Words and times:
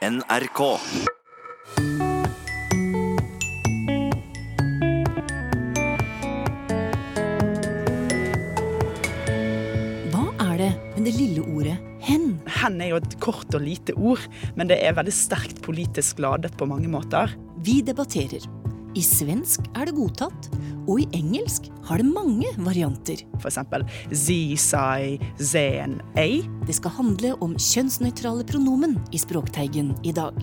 NRK. 0.00 0.60
Hva 10.08 10.22
er 10.40 10.54
det 10.56 10.70
med 10.94 11.04
det 11.04 11.12
lille 11.12 11.44
ordet 11.44 11.76
hen? 12.00 12.38
Hen 12.48 12.80
er 12.80 12.94
jo 12.94 13.02
et 13.02 13.18
kort 13.20 13.52
og 13.52 13.60
lite 13.60 13.92
ord, 13.92 14.24
men 14.56 14.72
det 14.72 14.80
er 14.80 14.96
veldig 14.96 15.12
sterkt 15.12 15.60
politisk 15.68 16.24
ladet 16.24 16.56
på 16.56 16.64
mange 16.70 16.88
måter. 16.88 17.36
Vi 17.60 17.82
debatterer. 17.84 18.48
I 18.96 19.04
svensk 19.04 19.68
er 19.76 19.84
det 19.90 19.98
godtatt, 20.00 20.48
og 20.90 21.02
i 21.04 21.08
engelsk 21.16 21.68
har 21.86 22.02
det 22.02 22.08
mange 22.10 22.50
varianter. 22.58 23.22
For 23.38 23.50
eksempel 23.50 23.86
zen, 24.10 26.00
ei. 26.18 26.40
Det 26.66 26.76
skal 26.76 26.96
handle 26.98 27.34
om 27.44 27.54
kjønnsnøytrale 27.54 28.46
pronomen 28.48 28.98
i 29.14 29.20
Språkteigen 29.22 29.94
i 30.02 30.14
dag. 30.16 30.34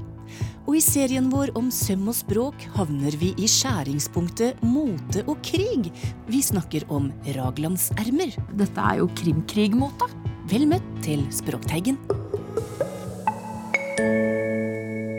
Og 0.67 0.75
i 0.75 0.83
serien 0.83 1.29
vår 1.31 1.53
om 1.55 1.69
søm 1.71 2.09
og 2.11 2.17
språk 2.17 2.65
havner 2.75 3.15
vi 3.21 3.31
i 3.39 3.47
skjæringspunktet 3.47 4.59
mote 4.67 5.23
og 5.27 5.39
krig. 5.45 5.87
Vi 6.27 6.41
snakker 6.43 6.83
om 6.91 7.07
raglandsermer. 7.37 8.35
Dette 8.59 8.87
er 8.91 8.99
jo 8.99 9.07
krimkrigmote. 9.15 10.09
Vel 10.51 10.67
møtt 10.67 10.91
til 11.03 11.23
Språkteigen. 11.35 11.99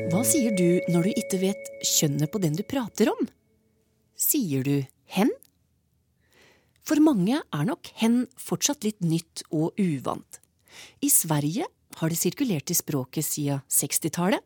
Hva 0.09 0.20
sier 0.25 0.53
du 0.56 0.92
når 0.92 1.09
du 1.09 1.20
ikke 1.20 1.41
vet 1.41 1.73
kjønnet 1.84 2.33
på 2.33 2.41
den 2.45 2.56
du 2.56 2.65
prater 2.69 3.12
om? 3.12 3.29
Sier 4.19 4.65
du 4.67 4.77
hen? 5.15 5.30
For 6.89 7.01
mange 7.05 7.41
er 7.41 7.65
nok 7.69 7.91
hen 8.01 8.23
fortsatt 8.41 8.87
litt 8.87 9.03
nytt 9.05 9.45
og 9.53 9.77
uvant. 9.77 10.41
I 11.05 11.11
Sverige 11.12 11.67
har 11.98 12.12
det 12.12 12.21
sirkulert 12.21 12.71
i 12.71 12.77
språket 12.77 13.27
siden 13.27 13.65
60-tallet, 13.69 14.45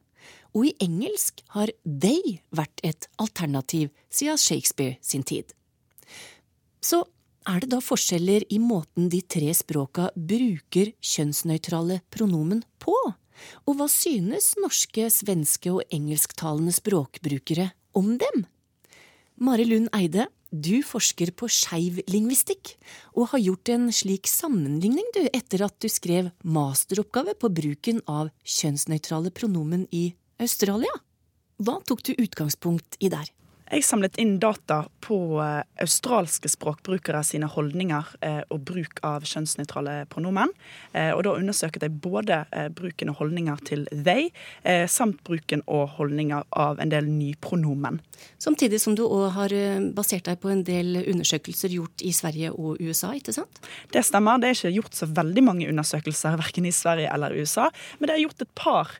og 0.52 0.68
i 0.68 0.74
engelsk 0.84 1.40
har 1.54 1.72
they 1.84 2.38
vært 2.54 2.82
et 2.86 3.08
alternativ 3.22 3.90
siden 4.12 4.38
Shakespeare 4.38 4.98
sin 5.02 5.24
tid. 5.26 5.54
Så 6.82 7.02
er 7.48 7.62
det 7.62 7.72
da 7.72 7.80
forskjeller 7.82 8.44
i 8.54 8.58
måten 8.62 9.08
de 9.10 9.22
tre 9.22 9.50
språka 9.56 10.10
bruker 10.14 10.92
kjønnsnøytrale 11.02 12.00
pronomen 12.12 12.62
på? 12.82 12.94
Og 13.66 13.78
hva 13.78 13.88
synes 13.90 14.52
norske, 14.60 15.08
svenske 15.10 15.72
og 15.72 15.82
engelsktalende 15.94 16.74
språkbrukere 16.74 17.72
om 17.98 18.14
dem? 18.20 18.44
Mari 19.42 19.66
Lund 19.66 19.90
Eide, 19.96 20.28
du 20.52 20.82
forsker 20.84 21.32
på 21.32 21.48
skeiv 21.50 22.02
lingvistikk, 22.12 22.76
og 23.16 23.32
har 23.32 23.42
gjort 23.42 23.72
en 23.72 23.88
slik 23.94 24.28
sammenligning 24.30 25.08
du 25.16 25.24
etter 25.32 25.64
at 25.64 25.76
du 25.80 25.88
skrev 25.88 26.30
masteroppgave 26.44 27.34
på 27.40 27.50
bruken 27.50 28.02
av 28.06 28.30
kjønnsnøytrale 28.44 29.32
pronomen 29.34 29.88
i 29.90 30.10
Australia. 30.42 30.92
Hva 31.62 31.80
tok 31.86 32.04
du 32.04 32.12
utgangspunkt 32.16 33.00
i 33.00 33.10
der? 33.12 33.28
Jeg 33.72 33.86
samlet 33.88 34.18
inn 34.20 34.34
data 34.36 34.82
på 35.00 35.16
eh, 35.40 35.62
australske 35.80 36.50
språkbrukere 36.52 37.22
sine 37.24 37.48
holdninger 37.48 38.10
eh, 38.20 38.42
og 38.52 38.66
bruk 38.68 39.00
av 39.06 39.24
kjønnsnøytrale 39.24 39.94
pronomen. 40.12 40.52
Eh, 40.92 41.08
og 41.14 41.22
da 41.24 41.32
undersøket 41.38 41.86
jeg 41.86 41.94
både 42.04 42.42
bruken 42.76 43.08
og 43.08 43.22
holdninger 43.22 43.62
til 43.64 43.86
they, 43.92 44.28
samt 44.90 45.20
bruken 45.26 45.62
og 45.70 45.94
holdninger 45.96 46.44
av 46.58 46.80
en 46.82 46.90
del 46.92 47.08
nypronomen. 47.08 48.00
Samtidig 48.42 48.80
som 48.82 48.94
du 48.98 49.02
òg 49.06 49.32
har 49.34 49.54
basert 49.96 50.28
deg 50.28 50.38
på 50.42 50.50
en 50.52 50.62
del 50.66 51.00
undersøkelser 51.00 51.72
gjort 51.74 52.04
i 52.04 52.12
Sverige 52.14 52.52
og 52.52 52.80
USA, 52.82 53.12
ikke 53.18 53.34
sant? 53.34 53.62
Det 53.94 54.04
stemmer. 54.06 54.40
Det 54.42 54.50
er 54.50 54.58
ikke 54.58 54.74
gjort 54.76 54.98
så 54.98 55.08
veldig 55.10 55.44
mange 55.46 55.68
undersøkelser 55.70 56.36
verken 56.42 56.68
i 56.68 56.74
Sverige 56.74 57.10
eller 57.12 57.34
USA, 57.34 57.68
men 57.98 58.10
det 58.10 58.16
er 58.16 58.24
gjort 58.26 58.44
et 58.44 58.54
par 58.58 58.94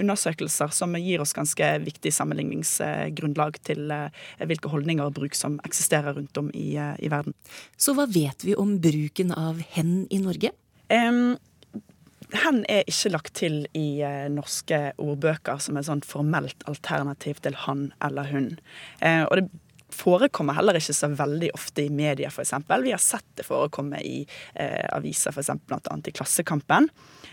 undersøkelser 0.00 0.72
som 0.74 0.96
gir 1.00 1.22
oss 1.24 1.36
ganske 1.36 1.72
viktig 1.84 2.12
sammenligningsgrunnlag 2.14 3.60
til 3.66 3.79
eh, 3.88 4.24
hvilke 4.44 4.68
holdninger 4.72 5.08
og 5.08 5.16
bruk 5.16 5.38
som 5.38 5.56
eksisterer 5.64 6.18
rundt 6.18 6.36
om 6.40 6.50
i, 6.52 6.74
eh, 6.76 6.96
i 7.00 7.08
verden. 7.12 7.36
Så 7.80 7.96
hva 7.96 8.04
vet 8.10 8.44
vi 8.44 8.58
om 8.58 8.76
bruken 8.82 9.32
av 9.32 9.62
hen 9.72 10.04
i 10.12 10.20
Norge? 10.20 10.52
Um, 10.90 11.38
hen 12.44 12.62
er 12.68 12.86
ikke 12.90 13.12
lagt 13.14 13.34
til 13.40 13.62
i 13.76 14.02
eh, 14.04 14.28
norske 14.32 14.90
ordbøker 15.00 15.60
som 15.62 15.78
et 15.78 15.88
sånn 15.88 16.04
formelt 16.06 16.64
alternativ 16.70 17.40
til 17.44 17.56
han 17.66 17.90
eller 18.04 18.30
hun. 18.30 18.52
Eh, 19.00 19.24
og 19.24 19.40
det 19.40 19.48
forekommer 19.94 20.56
heller 20.58 20.78
ikke 20.78 20.94
så 20.96 21.10
veldig 21.14 21.52
ofte 21.56 21.84
i 21.86 21.90
media, 21.92 22.30
f.eks. 22.30 22.54
Vi 22.82 22.92
har 22.92 23.02
sett 23.02 23.26
det 23.38 23.46
forekomme 23.46 24.00
i 24.04 24.20
eh, 24.54 24.86
aviser, 24.96 25.34
f.eks. 25.34 25.50
bl.a. 25.66 25.96
i 26.06 26.14
Klassekampen. 26.14 26.88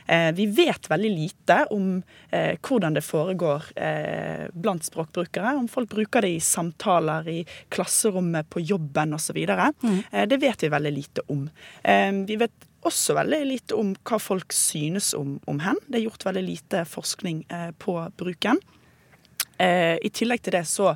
Eh, 0.07 0.31
vi 0.37 0.47
vet 0.51 0.89
veldig 0.89 1.11
lite 1.11 1.59
om 1.75 1.97
eh, 2.29 2.55
hvordan 2.61 2.95
det 2.97 3.03
foregår 3.05 3.71
eh, 3.75 4.47
blant 4.53 4.87
språkbrukere. 4.87 5.55
Om 5.57 5.67
folk 5.71 5.91
bruker 5.91 6.25
det 6.25 6.35
i 6.37 6.39
samtaler, 6.43 7.27
i 7.29 7.41
klasserommet, 7.73 8.49
på 8.49 8.63
jobben 8.63 9.13
osv. 9.17 9.37
Mm. 9.37 9.99
Eh, 10.11 10.25
det 10.27 10.41
vet 10.41 10.63
vi 10.63 10.71
veldig 10.71 10.95
lite 10.95 11.27
om. 11.27 11.49
Eh, 11.83 12.11
vi 12.27 12.39
vet 12.39 12.67
også 12.87 13.17
veldig 13.17 13.43
lite 13.45 13.75
om 13.75 13.93
hva 14.07 14.19
folk 14.21 14.53
synes 14.55 15.13
om, 15.17 15.37
om 15.49 15.59
hen. 15.63 15.79
Det 15.87 15.99
er 15.99 16.07
gjort 16.07 16.27
veldig 16.29 16.45
lite 16.45 16.83
forskning 16.87 17.43
eh, 17.51 17.71
på 17.79 17.99
bruken. 18.17 18.61
Eh, 19.59 19.97
I 20.01 20.11
tillegg 20.13 20.43
til 20.45 20.55
det 20.57 20.63
så 20.69 20.93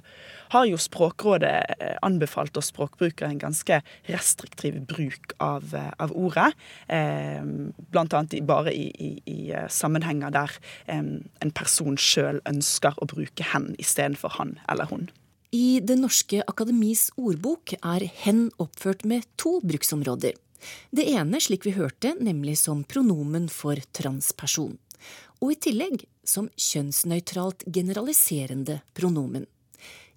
har 0.51 0.67
jo 0.67 0.79
Språkrådet 0.81 1.53
eh, 1.77 1.95
anbefalt 2.05 2.57
oss 2.59 2.71
språkbrukere 2.71 3.31
en 3.31 3.41
ganske 3.41 3.81
restriktiv 4.09 4.79
bruk 4.89 5.33
av, 5.41 5.65
eh, 5.77 5.91
av 6.01 6.13
ordet. 6.13 6.51
Annet 6.91 8.35
bare 8.45 8.73
i, 8.75 8.89
i, 8.91 9.11
i 9.25 9.39
sammenhenger 9.71 10.33
der 10.33 10.53
en 10.91 11.53
person 11.55 11.97
sjøl 11.97 12.41
ønsker 12.49 12.97
å 12.97 13.07
bruke 13.09 13.45
hen 13.53 13.71
istedenfor 13.81 14.35
han 14.37 14.57
eller 14.69 14.89
hun. 14.91 15.09
I 15.51 15.81
Det 15.83 15.97
norske 15.99 16.43
akademis 16.47 17.09
ordbok 17.19 17.73
er 17.79 18.05
hen 18.23 18.49
oppført 18.61 19.03
med 19.07 19.27
to 19.41 19.59
bruksområder. 19.63 20.37
Det 20.95 21.07
ene, 21.11 21.41
slik 21.41 21.65
vi 21.65 21.73
hørte, 21.75 22.13
nemlig 22.21 22.57
som 22.61 22.85
pronomen 22.87 23.49
for 23.51 23.79
transperson. 23.97 24.77
Og 25.41 25.55
i 25.55 25.57
tillegg 25.57 26.03
som 26.27 26.51
kjønnsnøytralt 26.53 27.65
generaliserende 27.73 28.81
pronomen. 28.93 29.47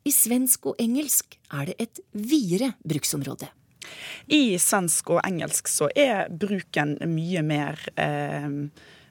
I 0.05 0.13
svensk 0.13 0.69
og 0.69 0.81
engelsk 0.83 1.39
er 1.49 1.71
det 1.71 1.77
et 1.81 2.01
videre 2.13 2.75
bruksområde. 2.85 3.49
I 4.29 4.59
svensk 4.61 5.15
og 5.15 5.23
engelsk 5.25 5.69
så 5.73 5.89
er 5.97 6.29
bruken 6.29 6.99
mye 7.09 7.41
mer 7.45 7.81
eh, 7.97 8.51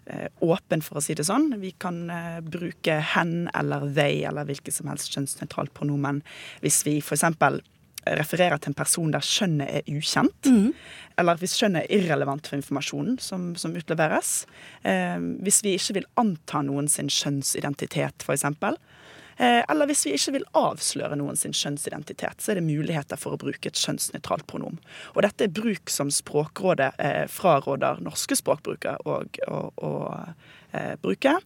eh, 0.06 0.29
åpen, 0.46 0.85
for 0.85 1.02
å 1.02 1.03
si 1.03 1.18
det 1.18 1.25
sånn. 1.25 1.50
Vi 1.62 1.73
kan 1.81 2.03
eh, 2.13 2.40
bruke 2.46 3.00
hen 3.16 3.47
eller 3.57 3.90
they 3.97 4.22
eller 4.29 4.46
hvilket 4.50 4.78
som 4.78 4.94
helst 4.94 5.09
kjønnsnøytralt 5.13 5.73
pronomen 5.73 6.22
hvis 6.62 6.84
vi 6.85 7.00
f.eks. 7.02 7.25
refererer 8.06 8.59
til 8.62 8.74
en 8.74 8.78
person 8.78 9.14
der 9.14 9.25
skjønnet 9.25 9.69
er 9.80 9.90
ukjent. 9.91 10.50
Mm. 10.50 10.74
Eller 11.22 11.40
hvis 11.40 11.56
skjønnet 11.59 11.86
er 11.86 12.00
irrelevant 12.00 12.50
for 12.50 12.59
informasjonen 12.59 13.19
som, 13.22 13.52
som 13.59 13.75
utleveres. 13.78 14.44
Eh, 14.84 15.19
hvis 15.46 15.62
vi 15.66 15.78
ikke 15.78 16.00
vil 16.00 16.09
anta 16.19 16.64
noen 16.66 16.90
sin 16.91 17.12
kjønnsidentitet, 17.12 18.25
f.eks. 18.25 18.47
Eh, 19.38 19.64
eller 19.69 19.90
hvis 19.90 20.06
vi 20.06 20.14
ikke 20.18 20.36
vil 20.36 20.46
avsløre 20.58 21.18
noen 21.18 21.38
sin 21.40 21.56
kjønnsidentitet, 21.58 22.41
så 22.41 22.53
er 22.53 22.59
det 22.59 22.68
muligheter 22.68 23.19
for 23.19 23.34
å 23.34 23.41
bruke 23.41 23.72
et 23.72 23.80
kjønnsnøytralt 23.81 24.46
pronom. 24.50 24.78
Og 25.16 25.24
dette 25.25 25.47
er 25.47 25.56
bruk 25.56 25.90
som 25.94 26.12
Språkrådet 26.14 26.91
eh, 27.02 27.24
fraråder 27.31 28.03
norske 28.06 28.38
språkbrukere 28.38 29.00
å, 29.09 29.22
å, 29.50 29.62
å 29.74 29.94
eh, 30.78 30.94
bruke. 31.02 31.40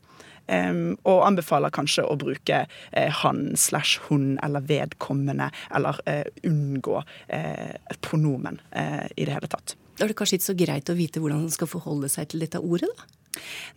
Og 0.47 1.25
anbefaler 1.27 1.73
kanskje 1.73 2.05
å 2.07 2.15
bruke 2.19 2.63
eh, 2.91 3.11
han 3.23 3.51
slash 3.59 4.07
hun 4.07 4.37
eller 4.43 4.63
vedkommende, 4.67 5.49
eller 5.75 5.99
eh, 6.07 6.23
unngå 6.47 7.01
et 7.27 8.01
pronomen 8.05 8.61
eh, 8.71 9.05
i 9.15 9.27
det 9.27 9.35
hele 9.35 9.51
tatt. 9.51 9.75
Da 9.97 10.05
er 10.05 10.11
det 10.11 10.17
kanskje 10.17 10.37
ikke 10.37 10.51
så 10.51 10.57
greit 10.57 10.89
å 10.93 10.97
vite 10.97 11.21
hvordan 11.21 11.45
man 11.47 11.53
skal 11.53 11.69
forholde 11.71 12.09
seg 12.11 12.29
til 12.31 12.43
dette 12.45 12.61
ordet, 12.61 12.89
da? 12.93 13.13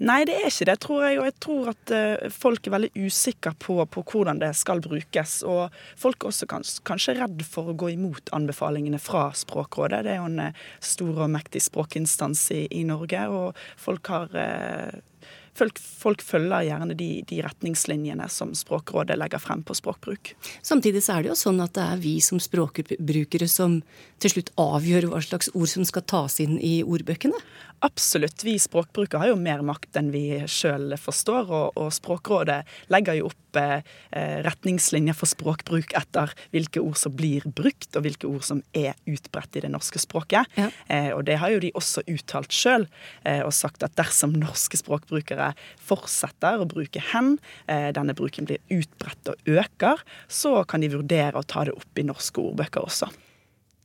Nei, 0.00 0.22
det 0.24 0.38
er 0.38 0.46
ikke 0.48 0.66
det, 0.70 0.76
tror 0.80 1.02
jeg. 1.04 1.16
Og 1.20 1.26
jeg 1.26 1.34
tror 1.44 1.66
at 1.74 1.90
folk 2.32 2.64
er 2.64 2.72
veldig 2.72 3.02
usikre 3.04 3.50
på, 3.60 3.74
på 3.92 4.02
hvordan 4.08 4.40
det 4.40 4.54
skal 4.56 4.80
brukes. 4.80 5.34
Og 5.44 5.74
folk 6.00 6.24
er 6.24 6.30
også 6.30 6.48
kans 6.48 6.70
kanskje 6.88 7.18
redd 7.18 7.44
for 7.44 7.68
å 7.68 7.76
gå 7.76 7.90
imot 7.92 8.32
anbefalingene 8.36 9.00
fra 9.02 9.26
Språkrådet. 9.36 10.00
Det 10.06 10.14
er 10.14 10.22
jo 10.22 10.30
en 10.30 10.56
stor 10.80 11.20
og 11.26 11.32
mektig 11.36 11.60
språkinstans 11.66 12.46
i, 12.56 12.62
i 12.72 12.86
Norge, 12.88 13.26
og 13.28 13.60
folk 13.84 14.08
har 14.14 14.32
eh, 14.40 14.96
Folk, 15.58 15.78
folk, 15.78 16.22
følger 16.24 16.68
gjerne 16.68 16.94
de, 16.96 17.08
de, 17.26 17.40
retningslinjene 17.44 18.28
som 18.30 18.52
Språkrådet 18.56 19.16
legger 19.18 19.42
frem 19.42 19.64
på 19.66 19.74
språkbruk. 19.76 20.32
Samtidig 20.62 21.02
så 21.04 21.16
er 21.16 21.24
det 21.26 21.32
jo 21.32 21.38
sånn 21.40 21.60
at 21.64 21.74
det 21.76 21.84
er 21.84 22.02
vi 22.02 22.14
som 22.24 22.40
språkbrukere 22.40 23.48
som 23.50 23.80
til 24.22 24.34
slutt 24.34 24.52
avgjør 24.60 25.10
hva 25.10 25.22
slags 25.24 25.50
ord 25.54 25.70
som 25.72 25.86
skal 25.88 26.06
tas 26.08 26.38
inn 26.44 26.56
i 26.62 26.80
ordbøkene. 26.86 27.36
Absolutt. 27.82 28.44
Vi 28.44 28.58
språkbrukere 28.60 29.22
har 29.22 29.30
jo 29.32 29.38
mer 29.40 29.62
makt 29.64 29.96
enn 29.96 30.10
vi 30.12 30.42
sjøl 30.50 30.92
forstår, 31.00 31.48
og, 31.48 31.78
og, 31.80 31.88
Språkrådet 31.96 32.58
legger 32.92 33.16
jo 33.16 33.30
opp 33.30 33.56
eh, 33.56 33.80
retningslinjer 34.44 35.16
for 35.16 35.30
språkbruk 35.30 35.94
etter 35.96 36.34
hvilke 36.52 36.82
ord 36.84 36.98
som 37.00 37.14
blir 37.16 37.46
brukt, 37.48 37.88
og 37.96 38.04
hvilke 38.04 38.28
ord 38.28 38.44
som 38.44 38.60
er 38.76 38.98
utbredt 39.08 39.56
i 39.56 39.62
det 39.64 39.72
norske 39.72 40.02
språket. 40.02 40.50
Ja. 40.60 40.68
Eh, 40.92 41.08
og 41.16 41.24
det 41.28 41.38
har 41.40 41.54
jo 41.54 41.62
de 41.64 41.72
også 41.80 42.04
uttalt 42.04 42.52
sjøl, 42.52 42.84
eh, 43.24 43.40
og 43.46 43.54
sagt 43.56 43.86
at 43.86 43.96
dersom 43.96 44.36
norske 44.36 44.76
språkbrukere 44.80 45.54
fortsetter 45.80 46.60
å 46.60 46.68
bruke 46.68 47.00
hen, 47.14 47.38
eh, 47.64 47.88
denne 47.96 48.16
bruken 48.18 48.50
blir 48.50 48.60
utbredt 48.76 49.32
og 49.32 49.50
øker, 49.56 50.04
så 50.28 50.58
kan 50.68 50.84
de 50.84 50.92
vurdere 50.92 51.40
å 51.40 51.48
ta 51.48 51.64
det 51.64 51.78
opp 51.80 51.96
i 51.96 52.04
norske 52.04 52.44
ordbøker 52.44 52.84
også. 52.84 53.08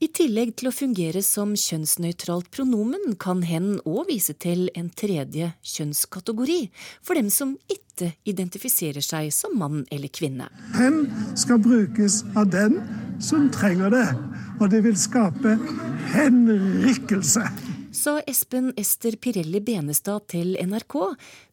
I 0.06 0.10
tillegg 0.14 0.52
til 0.60 0.70
å 0.70 0.76
fungere 0.76 1.22
som 1.26 1.56
kjønnsnøytralt 1.58 2.52
pronomen, 2.54 3.16
kan 3.18 3.40
hen 3.48 3.80
òg 3.90 4.12
vise 4.12 4.36
til 4.38 4.68
en 4.78 4.92
tredje 4.94 5.48
kjønnskategori 5.66 6.60
for 7.02 7.18
dem 7.18 7.32
som 7.34 7.56
ikke 7.72 8.12
identifiserer 8.30 9.02
seg 9.02 9.32
som 9.34 9.56
mann 9.58 9.82
eller 9.90 10.12
kvinne. 10.14 10.52
Hen 10.78 11.08
skal 11.34 11.58
brukes 11.64 12.20
av 12.38 12.52
den 12.54 12.78
som 13.24 13.48
trenger 13.56 13.96
det, 13.96 14.08
og 14.60 14.70
det 14.76 14.84
vil 14.86 15.00
skape 15.00 15.56
henrykkelse 16.14 17.48
sa 18.06 18.20
Espen 18.30 18.70
Ester 18.78 19.16
Pirelli 19.18 19.60
Benestad 19.66 20.28
til 20.30 20.54
NRK 20.62 20.96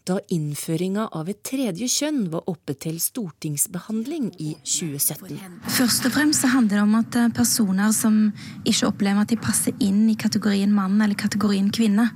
da 0.08 0.19
innføringa 0.34 1.06
av 1.14 1.28
et 1.31 1.38
tredje 1.46 1.87
kjønn 1.88 2.26
var 2.32 2.49
oppe 2.50 2.75
til 2.82 2.96
stortingsbehandling 3.00 4.32
i 4.43 4.50
2017. 4.66 5.38
Først 5.70 6.08
og 6.08 6.14
fremst 6.16 6.43
så 6.43 6.50
handler 6.52 6.81
det 6.81 6.82
om 6.82 6.96
at 6.99 7.19
eh, 7.20 7.31
personer 7.32 7.94
som 7.96 8.16
ikke 8.69 8.90
opplever 8.90 9.22
at 9.22 9.31
de 9.31 9.38
passer 9.40 9.76
inn 9.81 10.02
i 10.10 10.16
kategorien 10.19 10.75
mann 10.75 10.99
eller 10.99 11.16
kategorien 11.16 11.70
kvinne, 11.72 12.08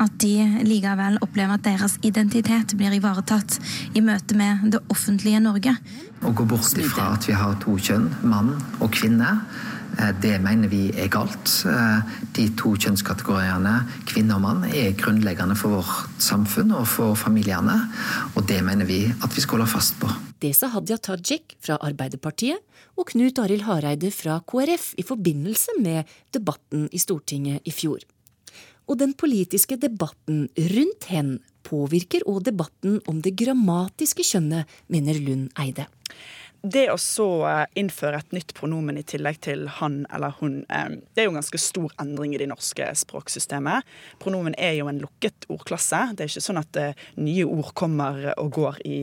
at 0.00 0.16
de 0.24 0.32
likevel 0.64 1.20
opplever 1.20 1.58
at 1.58 1.66
deres 1.68 1.98
identitet 2.02 2.74
blir 2.80 2.96
ivaretatt 2.96 3.60
i 3.94 4.02
møte 4.02 4.40
med 4.40 4.64
det 4.74 4.80
offentlige 4.88 5.44
Norge. 5.44 5.76
Å 6.24 6.32
gå 6.32 6.48
bort 6.48 6.80
ifra 6.80 7.12
at 7.18 7.28
vi 7.28 7.36
har 7.36 7.60
to 7.62 7.76
kjønn, 7.76 8.08
mann 8.24 8.56
og 8.80 8.88
kvinne, 8.96 9.36
det 10.22 10.38
mener 10.42 10.70
vi 10.70 10.88
er 10.98 11.10
galt. 11.12 11.50
Eh, 11.68 12.14
de 12.36 12.48
to 12.58 12.74
kjønnskategoriene 12.80 13.74
kvinne 14.08 14.36
og 14.36 14.42
mann 14.44 14.64
er 14.68 14.94
grunnleggende 14.98 15.56
for 15.58 15.78
vårt 15.78 16.20
samfunn 16.22 16.74
og 16.74 16.86
for 16.90 17.18
familiene, 17.18 17.76
og 18.34 18.46
det 18.50 18.60
mener 18.66 18.88
vi 18.88 19.04
at 19.12 19.36
vi 19.36 19.44
skal 19.44 19.60
holde 19.60 19.70
fast 19.72 19.98
på. 20.02 20.10
Det 20.42 20.52
sa 20.56 20.68
Hadia 20.72 20.98
Tajik 20.98 21.56
fra 21.62 21.78
Arbeiderpartiet 21.80 22.60
og 22.98 23.08
Knut 23.12 23.38
Arild 23.42 23.64
Hareide 23.68 24.10
fra 24.14 24.40
KrF 24.44 24.92
i 25.00 25.06
forbindelse 25.06 25.78
med 25.80 26.10
debatten 26.34 26.88
i 26.92 27.00
Stortinget 27.00 27.64
i 27.64 27.74
fjor. 27.74 28.04
Og 28.84 28.98
den 29.00 29.14
politiske 29.16 29.78
debatten 29.80 30.48
rundt 30.58 31.08
hen 31.08 31.38
påvirker 31.64 32.26
òg 32.28 32.42
debatten 32.50 32.98
om 33.08 33.22
det 33.24 33.32
grammatiske 33.40 34.26
kjønnet, 34.26 34.68
mener 34.92 35.16
Lund 35.24 35.48
Eide 35.56 35.88
det 36.64 36.86
å 36.88 36.96
så 37.00 37.26
eh, 37.44 37.66
innføre 37.76 38.22
et 38.22 38.30
nytt 38.32 38.54
pronomen 38.56 38.96
i 38.96 39.04
tillegg 39.04 39.40
til 39.44 39.66
han 39.80 39.98
eller 40.14 40.32
hun, 40.38 40.62
eh, 40.72 40.96
det 41.12 41.22
er 41.22 41.26
jo 41.28 41.34
en 41.34 41.40
ganske 41.40 41.60
stor 41.60 41.92
endring 42.00 42.32
i 42.32 42.40
det 42.40 42.48
norske 42.48 42.86
språksystemet. 43.04 43.84
Pronomen 44.22 44.56
er 44.56 44.78
jo 44.78 44.88
en 44.88 45.02
lukket 45.02 45.44
ordklasse. 45.52 46.00
Det 46.16 46.24
er 46.24 46.32
ikke 46.32 46.44
sånn 46.46 46.62
at 46.62 46.80
eh, 46.80 47.02
nye 47.20 47.44
ord 47.44 47.74
kommer 47.76 48.30
og 48.38 48.54
går 48.56 48.80
i 48.88 48.98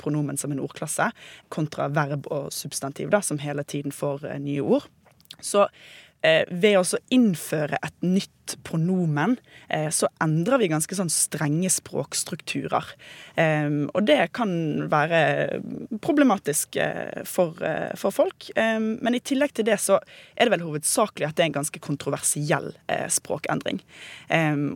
pronomen 0.00 0.38
som 0.40 0.50
en 0.52 0.62
ordklasse, 0.64 1.06
kontra 1.52 1.86
verb 1.94 2.26
og 2.34 2.50
substantiv, 2.54 3.12
da, 3.14 3.22
som 3.22 3.38
hele 3.42 3.62
tiden 3.62 3.94
får 3.94 4.26
nye 4.42 4.64
ord. 4.64 4.88
Så 5.38 5.68
ved 6.26 6.78
å 6.80 6.98
innføre 7.14 7.78
et 7.84 7.94
nytt 8.02 8.32
pronomen, 8.62 9.36
eh, 9.68 9.88
så 9.90 10.08
endrer 10.22 10.60
vi 10.60 10.70
ganske 10.70 10.96
sånn 10.98 11.10
strenge 11.12 11.70
språkstrukturer. 11.72 12.92
Og 13.36 14.04
det 14.08 14.32
kan 14.36 14.50
være 14.90 15.60
problematisk 16.04 16.78
eh, 16.80 17.22
for, 17.28 17.58
eh, 17.64 17.92
for 17.98 18.14
folk. 18.14 18.48
Men 18.56 19.16
i 19.16 19.20
tillegg 19.20 19.52
til 19.56 19.66
det 19.68 19.78
så 19.82 19.98
er 20.36 20.46
det 20.46 20.54
vel 20.54 20.64
hovedsakelig 20.64 21.28
at 21.28 21.36
det 21.36 21.44
er 21.44 21.50
en 21.50 21.58
ganske 21.58 21.80
kontroversiell 21.82 22.70
språkendring. 23.12 23.80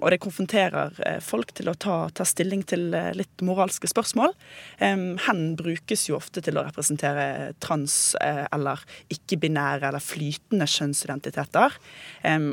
Og 0.01 0.07
det 0.13 0.21
konfronterer 0.23 0.97
folk 1.25 1.53
til 1.57 1.71
å 1.71 1.77
ta, 1.81 1.97
ta 2.15 2.27
stilling 2.29 2.63
til 2.69 2.91
litt 3.17 3.45
moralske 3.47 3.89
spørsmål. 3.91 4.35
Hen 4.81 5.43
brukes 5.59 6.07
jo 6.09 6.19
ofte 6.19 6.43
til 6.45 6.59
å 6.61 6.65
representere 6.67 7.55
trans- 7.63 8.15
eller 8.21 8.83
ikke-binære 9.13 9.91
eller 9.91 10.05
flytende 10.05 10.69
kjønnsidentiteter. 10.71 11.77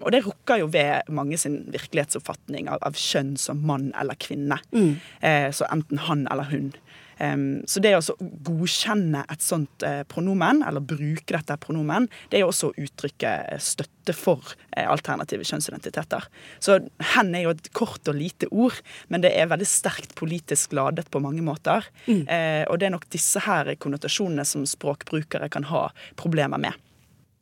Og 0.02 0.10
det 0.14 0.24
rukker 0.26 0.64
jo 0.64 0.72
ved 0.74 1.07
mange 1.16 1.40
sin 1.40 1.62
virkelighetsoppfatning 1.74 2.70
av, 2.72 2.82
av 2.88 2.98
kjønn 2.98 3.36
som 3.42 3.64
mann 3.68 3.92
eller 4.00 4.18
kvinne. 4.20 4.60
Mm. 4.72 4.96
Eh, 5.22 5.50
så 5.56 5.70
enten 5.72 6.06
han 6.08 6.28
eller 6.32 6.50
hun. 6.52 6.72
Um, 7.20 7.64
så 7.66 7.82
det 7.82 7.96
å 7.98 8.16
godkjenne 8.46 9.24
et 9.32 9.42
sånt 9.42 9.84
eh, 9.86 10.04
pronomen, 10.10 10.62
eller 10.66 10.84
bruke 10.86 11.34
dette 11.34 11.58
pronomen, 11.62 12.06
det 12.30 12.40
er 12.40 12.46
jo 12.46 12.52
også 12.52 12.70
å 12.70 12.76
uttrykke 12.78 13.32
støtte 13.64 14.14
for 14.16 14.54
eh, 14.76 14.86
alternative 14.86 15.48
kjønnsidentiteter. 15.48 16.28
Så 16.64 16.78
hen 17.16 17.34
er 17.34 17.48
jo 17.48 17.56
et 17.56 17.72
kort 17.78 18.06
og 18.08 18.20
lite 18.20 18.50
ord, 18.52 18.78
men 19.10 19.26
det 19.26 19.34
er 19.34 19.50
veldig 19.50 19.70
sterkt 19.70 20.14
politisk 20.20 20.78
ladet 20.78 21.08
på 21.14 21.22
mange 21.24 21.42
måter. 21.46 21.90
Mm. 22.06 22.24
Eh, 22.30 22.64
og 22.70 22.78
det 22.78 22.90
er 22.90 22.98
nok 23.00 23.10
disse 23.14 23.42
her 23.48 23.74
konnotasjonene 23.82 24.46
som 24.48 24.68
språkbrukere 24.70 25.50
kan 25.54 25.66
ha 25.72 25.88
problemer 26.22 26.62
med. 26.62 26.87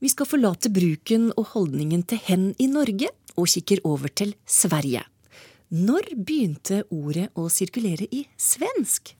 Vi 0.05 0.09
skal 0.11 0.27
forlate 0.29 0.69
bruken 0.69 1.31
og 1.33 1.47
holdningen 1.55 2.03
til 2.05 2.19
hen 2.27 2.41
i 2.61 2.67
Norge 2.69 3.07
og 3.41 3.47
kikker 3.49 3.79
over 3.89 4.11
til 4.13 4.35
Sverige. 4.45 4.99
Når 5.73 6.11
begynte 6.13 6.83
ordet 6.93 7.31
å 7.33 7.47
sirkulere 7.49 8.05
i 8.13 8.19
svensk? 8.37 9.15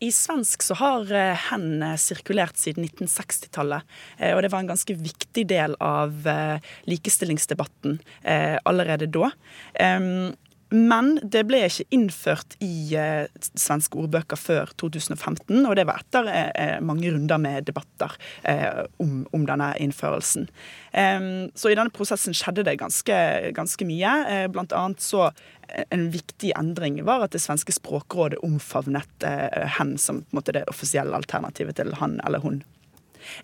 I 0.00 0.08
svensk 0.16 0.64
så 0.64 0.78
har 0.80 1.12
eh, 1.12 1.44
hen 1.50 1.84
eh, 1.84 1.98
sirkulert 2.00 2.56
siden 2.56 2.86
1960-tallet. 2.88 3.84
Eh, 4.16 4.32
og 4.32 4.40
det 4.40 4.52
var 4.54 4.64
en 4.64 4.72
ganske 4.72 4.96
viktig 4.96 5.44
del 5.52 5.76
av 5.84 6.16
likestillingsdebatten 6.88 8.00
allerede 8.64 9.10
da. 9.12 9.28
Men 10.70 11.18
det 11.22 11.44
ble 11.48 11.60
ikke 11.66 11.86
innført 11.94 12.56
i 12.64 12.94
eh, 12.98 13.26
svenske 13.54 13.98
ordbøker 14.00 14.38
før 14.40 14.72
2015, 14.80 15.60
og 15.60 15.76
det 15.78 15.84
var 15.88 16.02
etter 16.02 16.28
eh, 16.30 16.50
eh, 16.58 16.76
mange 16.84 17.12
runder 17.12 17.40
med 17.40 17.68
debatter 17.68 18.16
eh, 18.42 18.84
om, 19.02 19.22
om, 19.36 19.44
denne 19.44 19.74
innførelsen. 19.82 20.48
så 20.94 21.70
i 21.70 21.76
denne 21.76 21.92
prosessen 21.92 22.34
skjedde 22.36 22.64
det 22.66 22.78
ganske, 22.80 23.16
ganske 23.54 23.86
mye. 23.86 24.12
Eh, 24.30 24.46
blant 24.50 24.72
annet 24.72 25.02
så 25.04 25.26
eh, 25.28 25.84
en 25.94 26.08
viktig 26.14 26.54
endring 26.58 27.02
var 27.04 27.26
at 27.26 27.34
det 27.34 27.42
svenske 27.44 27.74
språkrådet 27.74 28.40
omfavnet 28.46 29.28
hen 29.78 29.98
som 29.98 30.24
måte, 30.34 30.54
det 30.56 30.64
offisielle 30.70 31.16
alternativet 31.16 31.76
til 31.78 31.94
han 32.00 32.20
eller 32.24 32.42
hun. 32.42 32.62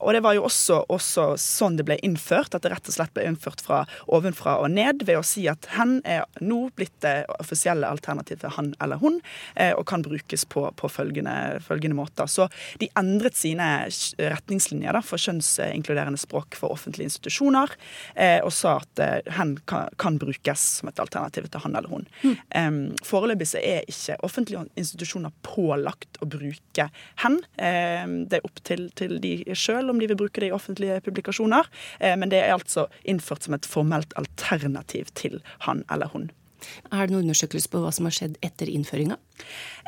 Og 0.01 0.15
det 0.15 0.23
var 0.25 0.37
jo 0.37 0.47
også, 0.49 0.83
også, 0.93 1.27
sånn 1.41 1.79
det 1.79 1.87
ble 1.89 1.99
innført, 2.07 2.55
at 2.55 2.65
det 2.65 2.73
rett 2.73 2.89
og 2.91 2.97
slett 2.97 3.15
ble 3.17 3.27
innført 3.29 3.63
fra 3.65 3.83
ovenfra 4.11 4.59
og 4.63 4.71
ned 4.75 5.05
ved 5.09 5.21
å 5.21 5.27
si 5.27 5.47
at 5.51 5.69
hen 5.77 5.99
er 6.09 6.27
nå 6.45 6.67
blitt 6.77 6.97
det 7.05 7.25
offisielle 7.39 7.89
alternativet 7.89 8.51
han 8.57 8.73
eller 8.83 9.01
hun, 9.01 9.21
eh, 9.55 9.73
og 9.77 9.87
kan 9.91 10.05
brukes 10.05 10.45
på, 10.51 10.67
på 10.77 10.91
følgende, 10.93 11.61
følgende, 11.65 11.97
måter. 12.01 12.29
Så 12.31 12.47
de 12.81 12.89
endret 12.99 13.37
sine 13.39 13.67
retningslinjer 14.19 14.95
da, 14.97 15.03
for 15.05 15.21
kjønnsinkluderende 15.21 16.21
språk 16.21 16.59
for 16.59 16.75
offentlige 16.75 17.11
institusjoner, 17.11 17.75
eh, 18.15 18.39
og 18.45 18.53
sa 18.55 18.79
at 18.83 19.03
eh, 19.03 19.33
hen 19.37 19.57
kan, 19.71 19.91
kan, 20.01 20.19
brukes 20.21 20.63
som 20.81 20.91
et 20.91 21.01
alternativ 21.01 21.47
til 21.49 21.63
han 21.65 21.77
eller 21.79 21.89
hun. 21.89 22.07
Mm. 22.27 22.91
Foreløpig 23.07 23.47
så 23.49 23.61
er 23.63 23.87
ikke 23.89 24.19
offentlige 24.27 24.67
institusjoner 24.79 25.33
pålagt 25.47 26.19
å 26.21 26.29
bruke 26.29 26.87
hen. 27.23 27.39
Det 27.57 28.37
er 28.37 28.45
opp 28.45 28.61
til, 28.67 28.89
til 28.99 29.17
de 29.23 29.33
sjøl 29.57 29.70
sjøl 29.71 29.93
om 29.93 30.03
de 30.03 30.11
vil 30.11 30.19
bruke 30.19 30.43
det 30.43 30.51
i 30.51 30.57
offentlige 30.57 31.01
publikasjoner, 31.07 31.71
eh, 32.01 32.17
men 32.19 32.33
det 32.33 32.43
er 32.43 32.57
altså 32.57 32.89
innført 33.05 33.47
som 33.47 33.57
et 33.57 33.69
formelt 33.69 34.15
alternativ 34.19 35.13
til 35.15 35.41
han 35.67 35.85
eller 35.91 36.11
hun. 36.11 36.31
Er 36.91 37.07
det 37.07 37.15
noen 37.15 37.29
undersøkelser 37.29 37.73
på 37.73 37.83
hva 37.83 37.93
som 37.95 38.09
har 38.09 38.17
skjedd 38.17 38.39
etter 38.45 38.71
innføringa? 38.73 39.19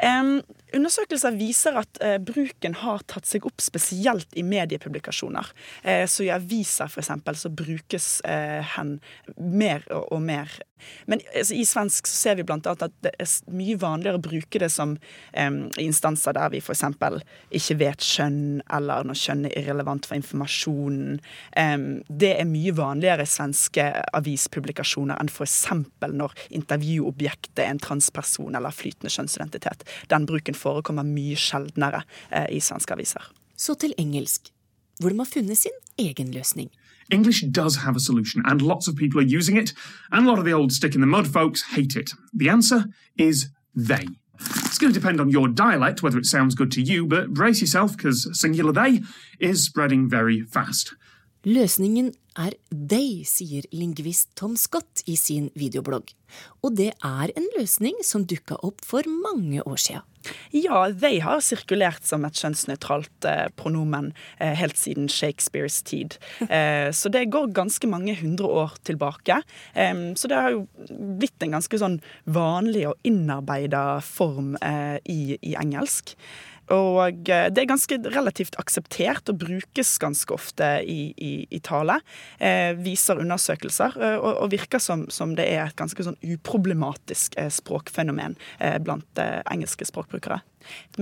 Um, 0.02 0.40
undersøkelser 0.74 1.36
viser 1.36 1.76
at 1.82 2.00
uh, 2.02 2.16
bruken 2.22 2.76
har 2.80 3.04
tatt 3.10 3.28
seg 3.28 3.46
opp 3.48 3.62
spesielt 3.62 4.32
i 4.38 4.44
mediepublikasjoner. 4.46 5.52
Uh, 5.84 6.04
så 6.10 6.26
i 6.26 6.32
aviser 6.34 6.90
f.eks. 6.90 7.12
så 7.42 7.52
brukes 7.52 8.12
uh, 8.26 8.60
hen 8.76 8.98
mer 9.36 9.86
og, 9.90 10.08
og 10.16 10.22
mer. 10.24 10.60
Men 11.06 11.20
altså, 11.36 11.54
i 11.54 11.64
svensk 11.66 12.08
så 12.10 12.16
ser 12.16 12.38
vi 12.38 12.46
bl.a. 12.46 12.58
at 12.58 12.94
det 13.04 13.12
er 13.20 13.30
mye 13.54 13.78
vanligere 13.80 14.18
å 14.18 14.24
bruke 14.24 14.60
det 14.62 14.70
som 14.72 14.96
um, 14.96 15.58
instanser 15.80 16.36
der 16.36 16.52
vi 16.54 16.62
f.eks. 16.62 16.84
ikke 17.54 17.78
vet 17.82 18.06
kjønn, 18.06 18.62
eller 18.72 19.06
når 19.06 19.20
kjønn 19.22 19.46
er 19.48 19.56
irrelevant 19.60 20.08
for 20.08 20.18
informasjonen. 20.18 21.20
Um, 21.56 21.86
det 22.08 22.34
er 22.38 22.50
mye 22.50 22.74
vanligere 22.76 23.26
i 23.26 23.30
svenske 23.30 23.88
avispublikasjoner 24.18 25.20
enn 25.22 25.30
f.eks. 25.32 25.60
når 26.12 26.36
intervjuobjektet 26.62 27.62
er 27.62 27.74
en 27.74 27.82
transperson 27.82 28.56
eller 28.58 28.74
flytende 28.74 29.12
kjønnsidentitet. 29.12 29.84
Den 30.10 30.26
bruken 30.30 30.56
forekommer 30.58 31.06
mye 31.06 31.38
sjeldnere 31.38 32.04
eh, 32.30 32.48
i 32.56 32.60
svenske 32.62 32.96
aviser. 32.96 33.28
Så 33.56 33.76
til 33.78 33.94
engelsk, 33.98 34.52
hvor 35.00 35.10
de 35.10 35.18
har 35.18 35.28
funnet 35.28 35.58
sin 35.58 35.76
egen 35.98 36.32
løsning. 36.34 36.70
English 37.10 37.44
does 37.44 37.76
have 37.76 37.96
a 37.96 38.00
solution, 38.00 38.42
and 38.46 38.62
lots 38.62 38.88
of 38.88 38.96
people 38.96 39.20
are 39.20 39.36
using 39.38 39.58
it, 39.58 39.74
and 40.12 40.26
a 40.26 40.30
lot 40.30 40.38
of 40.38 40.44
the 40.44 40.54
old 40.54 40.72
stick 40.72 40.94
in 40.94 41.00
the 41.00 41.06
mud 41.06 41.26
folks 41.26 41.62
hate 41.76 41.98
it. 41.98 42.10
The 42.40 42.48
answer 42.48 42.84
is 43.18 43.48
they. 43.76 44.06
It's 44.40 44.78
going 44.78 44.92
to 44.92 45.00
depend 45.00 45.20
on 45.20 45.30
your 45.30 45.48
dialect 45.48 46.02
whether 46.02 46.18
it 46.18 46.26
sounds 46.26 46.54
good 46.54 46.72
to 46.72 46.80
you, 46.80 47.06
but 47.06 47.34
brace 47.34 47.60
yourself 47.60 47.96
because 47.96 48.28
singular 48.32 48.72
they 48.72 49.02
is 49.40 49.64
spreading 49.64 50.10
very 50.10 50.44
fast. 50.52 50.94
Løsningen 51.44 52.12
er 52.38 52.56
they, 52.70 53.22
sier 53.28 53.66
lingvist 53.74 54.30
Tom 54.38 54.56
Scott 54.56 55.04
i 55.06 55.16
sin 55.18 55.50
videoblogg. 55.58 56.14
Og 56.64 56.76
det 56.78 56.92
er 57.04 57.32
en 57.36 57.48
løsning 57.58 57.98
som 58.06 58.24
dukka 58.28 58.56
opp 58.64 58.80
for 58.86 59.06
mange 59.08 59.62
år 59.68 59.80
sia. 59.80 60.02
Ja, 60.54 60.86
they 60.94 61.18
har 61.22 61.40
sirkulert 61.42 62.06
som 62.06 62.22
et 62.24 62.38
kjønnsnøytralt 62.38 63.26
eh, 63.26 63.48
pronomen 63.58 64.12
eh, 64.38 64.52
helt 64.58 64.78
siden 64.78 65.10
Shakespeares 65.10 65.82
tid. 65.82 66.18
Eh, 66.52 66.90
så 66.92 67.08
det 67.08 67.30
går 67.32 67.52
ganske 67.56 67.86
mange 67.88 68.12
hundre 68.18 68.48
år 68.60 68.74
tilbake. 68.84 69.38
Så 69.72 70.28
det 70.28 70.36
har 70.36 70.52
jo 70.52 70.66
blitt 71.18 71.44
en 71.44 71.54
ganske 71.56 71.78
sånn 71.80 71.96
vanlig 72.28 72.84
og 72.90 73.08
innarbeida 73.08 74.02
form 74.04 74.56
eh, 74.60 74.98
i, 75.08 75.38
i 75.40 75.54
engelsk. 75.58 76.12
Og 76.70 77.28
eh, 77.28 77.48
det 77.50 77.64
er 77.64 77.70
ganske 77.70 77.98
relativt 78.14 78.56
akseptert 78.60 79.28
og 79.32 79.40
brukes 79.42 79.96
ganske 80.02 80.34
ofte 80.34 80.68
i, 80.86 81.12
i, 81.16 81.32
i 81.50 81.60
tale. 81.64 81.98
Eh, 82.38 82.72
viser 82.78 83.20
undersøkelser, 83.22 83.98
eh, 83.98 84.16
og, 84.20 84.30
og, 84.44 84.50
virker 84.54 84.82
som, 84.82 85.08
som, 85.10 85.34
det 85.38 85.48
er 85.50 85.66
et 85.66 85.78
ganske 85.78 86.06
sånn 86.06 86.18
uproblematisk 86.22 87.36
eh, 87.40 87.50
språkfenomen 87.52 88.36
eh, 88.60 88.78
blant 88.82 89.22
eh, 89.22 89.40
engelske 89.50 89.88
språkbrukere. 89.88 90.42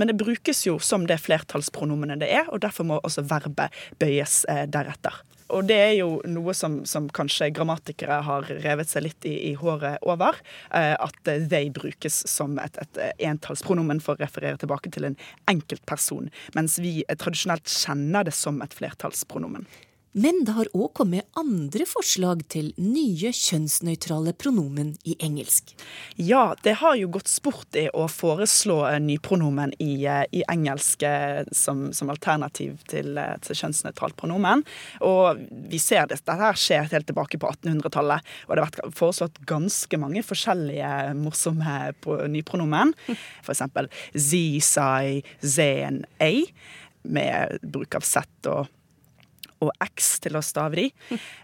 Men 0.00 0.08
det 0.08 0.16
brukes 0.16 0.64
jo 0.64 0.78
som 0.80 1.04
det 1.08 1.20
flertallspronomenet 1.20 2.22
det 2.22 2.30
er, 2.32 2.48
og 2.48 2.62
derfor 2.64 2.88
må 2.88 3.00
også 3.04 3.26
verbet 3.28 3.76
bøyes 4.00 4.46
deretter. 4.72 5.20
Og 5.50 5.66
det 5.68 5.78
er 5.78 5.94
jo 5.98 6.20
noe 6.30 6.54
som, 6.56 6.80
som 6.88 7.08
kanskje 7.14 7.50
grammatikere 7.56 8.20
har 8.26 8.48
revet 8.64 8.90
seg 8.90 9.06
litt 9.08 9.28
i, 9.28 9.34
i 9.50 9.52
håret 9.58 10.00
over. 10.06 10.38
Eh, 10.76 10.94
at 10.94 11.20
they 11.24 11.70
brukes 11.74 12.22
som 12.30 12.58
et, 12.62 12.78
et 12.80 13.02
entallspronomen 13.30 14.02
for 14.04 14.16
å 14.16 14.24
referere 14.24 14.60
tilbake 14.60 14.92
til 14.94 15.10
en 15.10 15.18
enkeltperson. 15.50 16.30
Mens 16.56 16.78
vi 16.82 17.00
tradisjonelt 17.10 17.70
kjenner 17.70 18.26
det 18.28 18.36
som 18.36 18.62
et 18.64 18.76
flertallspronomen. 18.76 19.66
Men 20.12 20.40
det 20.42 20.56
har 20.56 20.68
òg 20.74 20.88
kommet 20.98 21.28
andre 21.38 21.84
forslag 21.86 22.42
til 22.50 22.72
nye 22.82 23.30
kjønnsnøytrale 23.36 24.32
pronomen 24.34 24.96
i 25.06 25.14
engelsk. 25.22 25.70
Ja, 26.18 26.56
det 26.64 26.80
har 26.80 26.96
jo 26.98 27.12
gått 27.14 27.30
sport 27.30 27.78
i 27.78 27.84
å 27.94 28.08
foreslå 28.10 28.80
nypronomen 29.04 29.70
i, 29.78 30.02
eh, 30.10 30.24
i 30.34 30.42
engelsk 30.50 31.04
eh, 31.06 31.44
som, 31.54 31.92
som, 31.94 32.10
alternativ 32.10 32.80
til, 32.90 33.18
eh, 33.22 33.36
til 33.46 33.60
kjønnsnøytralt 33.60 34.18
pronomen. 34.18 34.64
Og 35.06 35.44
vi 35.70 35.78
ser 35.78 36.10
det, 36.10 36.18
dette 36.18 36.38
her 36.42 36.58
skjer 36.58 36.90
helt 36.90 37.06
tilbake 37.06 37.38
på 37.38 37.52
1800-tallet. 37.54 38.26
Og 38.48 38.56
det 38.56 38.64
har 38.64 38.72
vært 38.72 38.98
foreslått 38.98 39.38
ganske 39.46 40.02
mange 40.02 40.24
forskjellige 40.26 41.14
morsomme 41.22 41.94
nypronomen. 42.34 42.96
Eksempel 43.50 43.86
z, 44.16 44.58
si, 44.58 45.22
zen, 45.46 46.02
a, 46.18 46.34
med 47.06 47.62
bruk 47.62 47.94
av 47.94 48.02
z 48.02 48.26
og 48.50 48.66
og 49.60 49.72
X 49.84 50.12
til 50.24 50.38
å 50.38 50.44
stave 50.44 50.78
de. 50.78 50.86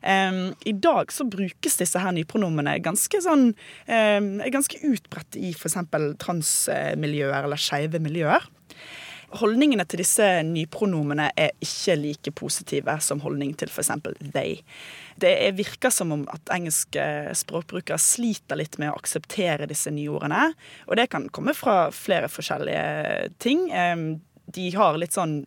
Um, 0.02 0.52
I 0.64 0.72
dag 0.72 1.12
så 1.12 1.26
brukes 1.28 1.78
disse 1.80 2.00
her 2.00 2.14
nypronomene 2.16 2.78
ganske 2.84 3.20
sånn 3.24 3.50
um, 3.52 4.30
ganske 4.52 4.80
utbredt 4.88 5.38
i 5.40 5.52
f.eks. 5.54 5.78
transmiljøer 6.22 7.46
eller 7.46 7.60
skeive 7.60 8.00
miljøer. 8.02 8.46
Holdningene 9.36 9.84
til 9.90 10.00
disse 10.00 10.26
nypronomene 10.46 11.28
er 11.36 11.50
ikke 11.62 11.96
like 11.98 12.32
positive 12.38 12.94
som 13.02 13.20
holdning 13.24 13.56
til 13.58 13.68
f.eks. 13.72 13.90
they. 14.32 14.60
Det 15.18 15.32
virker 15.58 15.90
som 15.90 16.14
om 16.14 16.22
at 16.32 16.52
engelske 16.54 17.02
språkbrukere 17.36 17.98
sliter 18.00 18.60
litt 18.60 18.78
med 18.78 18.92
å 18.92 19.00
akseptere 19.00 19.68
disse 19.68 19.90
nyordene. 19.90 20.52
Og 20.86 21.00
det 21.00 21.08
kan 21.12 21.26
komme 21.34 21.56
fra 21.58 21.88
flere 21.94 22.30
forskjellige 22.30 23.34
ting. 23.42 23.66
De 24.46 24.68
har 24.76 25.00
litt 25.00 25.16
sånn 25.16 25.40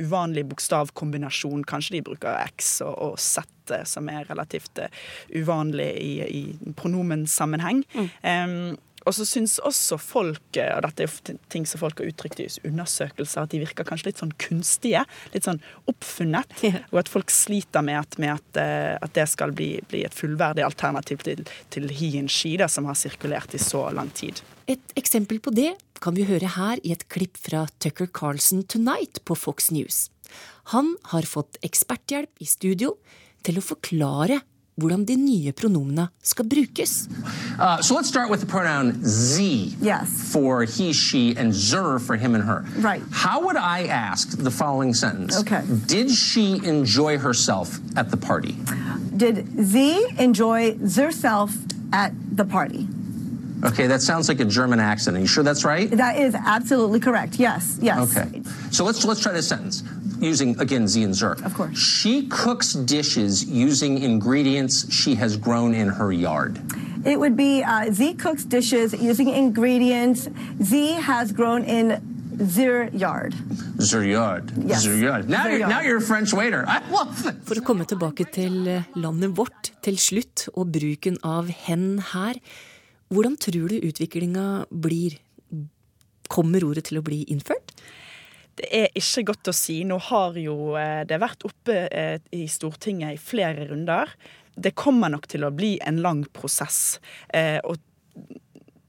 uvanlig 0.00 0.46
bokstavkombinasjon. 0.50 1.66
Kanskje 1.68 1.98
de 1.98 2.06
bruker 2.06 2.40
X 2.54 2.78
og, 2.86 2.94
og 2.94 3.20
Z, 3.20 3.44
eh, 3.74 3.84
som 3.88 4.08
er 4.12 4.26
relativt 4.30 4.80
uh, 4.82 5.04
uvanlig 5.34 5.90
i, 6.00 6.14
i 6.24 6.72
pronomensammenheng. 6.78 7.84
Mm. 7.94 8.10
Um, 8.24 8.82
og 9.04 9.12
så 9.12 9.26
syns 9.28 9.58
også 9.60 9.98
folk, 10.00 10.40
og 10.56 10.78
dette 10.86 11.04
er 11.04 11.40
ting 11.52 11.66
som 11.68 11.82
folk 11.82 11.98
har 12.00 12.08
uttrykt 12.08 12.40
i 12.40 12.46
undersøkelser, 12.64 13.44
at 13.44 13.52
de 13.52 13.60
virker 13.60 13.84
kanskje 13.84 14.08
litt 14.08 14.22
sånn 14.22 14.32
kunstige. 14.40 15.02
Litt 15.34 15.44
sånn 15.44 15.60
oppfunnet. 15.92 16.56
Og 16.88 17.02
at 17.02 17.12
folk 17.12 17.28
sliter 17.28 17.84
med 17.84 18.00
at, 18.00 18.16
med 18.22 18.32
at, 18.38 18.62
at 19.04 19.12
det 19.12 19.28
skal 19.28 19.52
bli, 19.52 19.74
bli, 19.90 20.06
et 20.08 20.16
fullverdig 20.16 20.64
alternativ 20.64 21.20
til, 21.26 21.44
til 21.68 21.92
and 21.92 22.32
som 22.72 22.88
har 22.88 22.96
sirkulert 22.96 23.52
i 23.52 23.60
så 23.60 23.90
lang 23.92 24.08
tid. 24.16 24.40
Et 24.70 24.94
eksempel 24.96 25.40
på 25.44 25.52
det 25.52 25.74
kan 26.00 26.16
vi 26.16 26.24
høre 26.24 26.54
her 26.56 26.80
i 26.84 26.92
et 26.94 27.04
klipp 27.12 27.36
fra 27.40 27.66
Tucker 27.84 28.08
Carlson 28.08 28.62
Tonight 28.64 29.20
på 29.28 29.36
Fox 29.36 29.70
News. 29.70 30.08
Han 30.72 30.94
har 31.12 31.28
fått 31.28 31.58
eksperthjelp 31.64 32.40
i 32.40 32.48
studio 32.48 32.94
til 33.44 33.60
å 33.60 33.64
forklare 33.64 34.40
hvordan 34.80 35.04
de 35.06 35.14
nye 35.20 35.52
pronomene 35.54 36.08
skal 36.24 36.48
brukes. 36.50 37.06
Uh, 37.60 37.80
so 37.80 37.94
let's 37.94 38.08
start 38.08 38.30
with 38.30 38.40
the 38.40 38.46
pronoun 38.46 39.04
z 39.04 39.76
yes. 39.80 40.10
for 40.32 40.64
he, 40.64 40.92
she, 40.92 41.36
and 41.36 41.54
zer 41.54 41.98
for 41.98 42.16
him 42.16 42.34
and 42.34 42.42
her. 42.42 42.64
Right. 42.78 43.02
How 43.12 43.40
would 43.40 43.56
I 43.56 43.84
ask 43.84 44.36
the 44.36 44.50
following 44.50 44.94
sentence? 44.94 45.38
Okay. 45.40 45.62
Did 45.86 46.10
she 46.10 46.58
enjoy 46.64 47.18
herself 47.18 47.78
at 47.96 48.10
the 48.10 48.16
party? 48.16 48.56
Did 49.16 49.46
z 49.62 50.08
enjoy 50.18 50.74
herself 50.78 51.54
at 51.92 52.12
the 52.32 52.44
party? 52.44 52.88
Okay, 53.70 53.86
that 53.86 54.02
sounds 54.02 54.28
like 54.28 54.40
a 54.40 54.44
German 54.44 54.78
accent. 54.78 55.16
Are 55.16 55.20
you 55.20 55.26
sure 55.26 55.42
that's 55.42 55.64
right? 55.64 55.90
That 55.90 56.18
is 56.18 56.34
absolutely 56.34 57.00
correct. 57.00 57.36
Yes, 57.36 57.78
yes. 57.80 57.98
Okay. 58.16 58.42
So 58.70 58.84
let's 58.84 59.04
let's 59.04 59.20
try 59.20 59.32
this 59.32 59.48
sentence 59.48 59.82
using 60.20 60.58
again 60.60 60.86
Z 60.86 61.02
and 61.02 61.14
Zer. 61.14 61.32
Of 61.44 61.54
course. 61.54 61.78
She 61.78 62.26
cooks 62.28 62.74
dishes 62.74 63.44
using 63.44 63.98
ingredients 63.98 64.92
she 64.92 65.14
has 65.16 65.36
grown 65.36 65.74
in 65.74 65.88
her 65.88 66.12
yard. 66.12 66.60
It 67.06 67.18
would 67.18 67.36
be 67.36 67.62
uh, 67.64 67.90
Z 67.90 68.14
cooks 68.14 68.44
dishes 68.44 68.92
using 68.94 69.28
ingredients 69.28 70.28
Z 70.62 70.92
has 71.00 71.32
grown 71.32 71.64
in 71.64 72.00
their 72.36 72.88
yard. 72.90 73.32
Their 73.78 74.04
yard. 74.04 74.52
Yes. 74.58 74.84
Their 74.84 74.96
yard. 74.96 75.28
Now, 75.30 75.46
you're, 75.46 75.68
now 75.68 75.80
you're 75.80 75.98
a 75.98 76.00
French 76.00 76.32
waiter. 76.32 76.64
I 76.66 76.82
love 76.90 77.22
this. 77.22 77.34
For 77.46 77.60
å 77.60 77.64
komme 77.64 77.86
tilbake 77.86 78.26
til 78.34 78.82
landet 78.98 79.36
vårt 79.38 79.70
til 79.86 79.98
slutt, 80.02 80.48
og 80.54 80.72
bruken 80.74 81.16
av 81.22 81.48
hen 81.48 82.00
her. 82.12 82.40
Hvordan 83.14 83.36
tror 83.38 83.70
du 83.70 83.76
utviklinga 83.86 84.66
blir? 84.70 85.20
Kommer 86.28 86.64
ordet 86.66 86.88
til 86.88 86.98
å 86.98 87.04
bli 87.04 87.22
innført? 87.30 87.74
Det 88.58 88.68
er 88.74 88.88
ikke 88.98 89.26
godt 89.30 89.50
å 89.50 89.54
si. 89.54 89.80
Nå 89.86 89.98
har 90.08 90.38
jo 90.38 90.74
eh, 90.78 91.02
det 91.06 91.18
vært 91.22 91.44
oppe 91.46 91.76
eh, 91.86 92.16
i 92.34 92.46
Stortinget 92.50 93.16
i 93.16 93.20
flere 93.20 93.66
runder. 93.70 94.10
Det 94.54 94.74
kommer 94.78 95.10
nok 95.10 95.26
til 95.30 95.46
å 95.46 95.52
bli 95.54 95.76
en 95.82 96.00
lang 96.02 96.22
prosess. 96.34 97.00
Eh, 97.34 97.58
og 97.62 97.78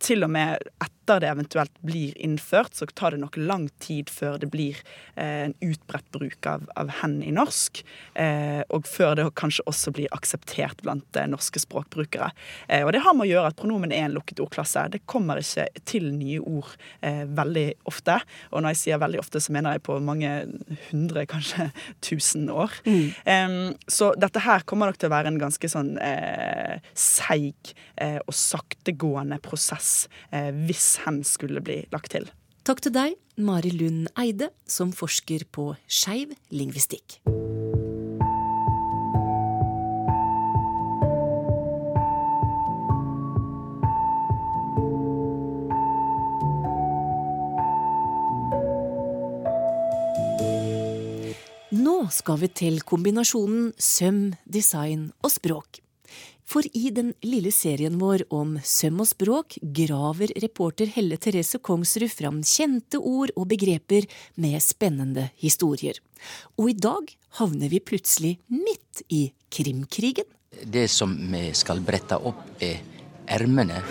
til 0.06 0.26
og 0.26 0.32
med 0.34 0.62
etter 0.84 1.05
det 1.08 1.30
eventuelt 1.30 1.82
blir 1.86 2.18
innført, 2.18 2.74
så 2.76 2.86
tar 2.86 3.12
det 3.12 3.22
nok 3.22 3.38
lang 3.38 3.68
tid 3.84 4.10
før 4.10 4.40
det 4.42 4.50
blir 4.54 4.78
eh, 5.16 5.46
en 5.48 5.56
utbredt 5.62 6.08
bruk 6.16 6.48
av, 6.50 6.66
av 6.76 6.92
hen 7.02 7.20
i 7.24 7.34
norsk. 7.36 7.82
Eh, 8.14 8.62
og 8.74 8.88
før 8.90 9.16
det 9.20 9.28
kanskje 9.38 9.66
også 9.70 9.94
blir 9.96 10.12
akseptert 10.16 10.82
blant 10.86 11.20
eh, 11.20 11.28
norske 11.30 11.62
språkbrukere. 11.62 12.32
Og 12.86 12.92
det 12.94 13.02
har 13.06 13.16
med 13.16 13.28
å 13.28 13.30
gjøre 13.30 13.52
at 13.52 13.60
pronomen 13.60 13.94
er 13.94 14.08
en 14.08 14.16
lukket 14.16 14.42
ordklasse. 14.44 14.88
Det 14.94 15.04
kommer 15.10 15.40
ikke 15.42 15.68
til 15.88 16.08
nye 16.16 16.42
ord 16.42 16.74
veldig 17.02 17.66
ofte. 17.90 18.18
Og 18.52 18.64
når 18.64 18.74
jeg 18.74 18.82
sier 18.82 19.02
veldig 19.02 19.20
ofte, 19.22 19.42
så 19.44 19.54
mener 19.54 19.76
jeg 19.76 19.84
på 19.86 19.98
mange 20.04 20.32
hundre, 20.90 21.26
kanskje 21.30 21.70
tusen 22.06 22.48
år. 22.54 22.74
Mm. 22.86 23.76
så 23.92 24.12
dette 24.20 24.42
her 24.44 24.66
kommer 24.68 24.90
nok 24.90 25.00
til 25.00 25.10
å 25.10 25.14
være 25.14 25.32
en 25.32 25.40
ganske 25.42 25.70
sånn 25.72 25.94
seig 26.98 27.74
og 27.98 28.36
saktegående 28.36 29.40
prosess 29.44 30.06
hvis 30.66 30.95
hen 31.04 31.24
skulle 31.28 31.64
bli 31.66 31.84
lagt 31.94 32.14
til. 32.16 32.30
Takk 32.66 32.82
til 32.82 32.96
deg, 32.96 33.18
Mari 33.38 33.70
Lund 33.76 34.08
Eide, 34.18 34.50
som 34.66 34.90
forsker 34.96 35.46
på 35.54 35.76
skeiv 35.86 36.34
lingvistikk. 36.50 37.20
Nå 51.76 51.96
skal 52.14 52.42
vi 52.42 52.50
til 52.50 52.82
kombinasjonen 52.82 53.74
søm, 53.78 54.30
design 54.50 55.12
og 55.22 55.38
språk. 55.38 55.85
For 56.46 56.66
i 56.78 56.92
den 56.94 57.14
lille 57.26 57.50
serien 57.54 57.98
vår 58.00 58.28
om 58.34 58.56
søm 58.62 59.02
og 59.02 59.10
språk 59.10 59.58
graver 59.76 60.34
reporter 60.44 60.92
Helle 60.94 61.18
Therese 61.22 61.58
Kongsrud 61.58 62.12
fram 62.14 62.42
kjente 62.46 63.02
ord 63.02 63.34
og 63.36 63.50
begreper 63.50 64.06
med 64.42 64.62
spennende 64.64 65.32
historier. 65.42 65.98
Og 66.62 66.72
i 66.76 66.78
dag 66.78 67.10
havner 67.42 67.74
vi 67.74 67.82
plutselig 67.82 68.38
midt 68.54 69.04
i 69.10 69.28
krimkrigen. 69.50 70.30
Det 70.64 70.88
som 70.92 71.18
vi 71.34 71.50
skal 71.58 71.82
brette 71.84 72.22
opp, 72.22 72.46
er 72.64 72.80
ermene. 73.26 73.82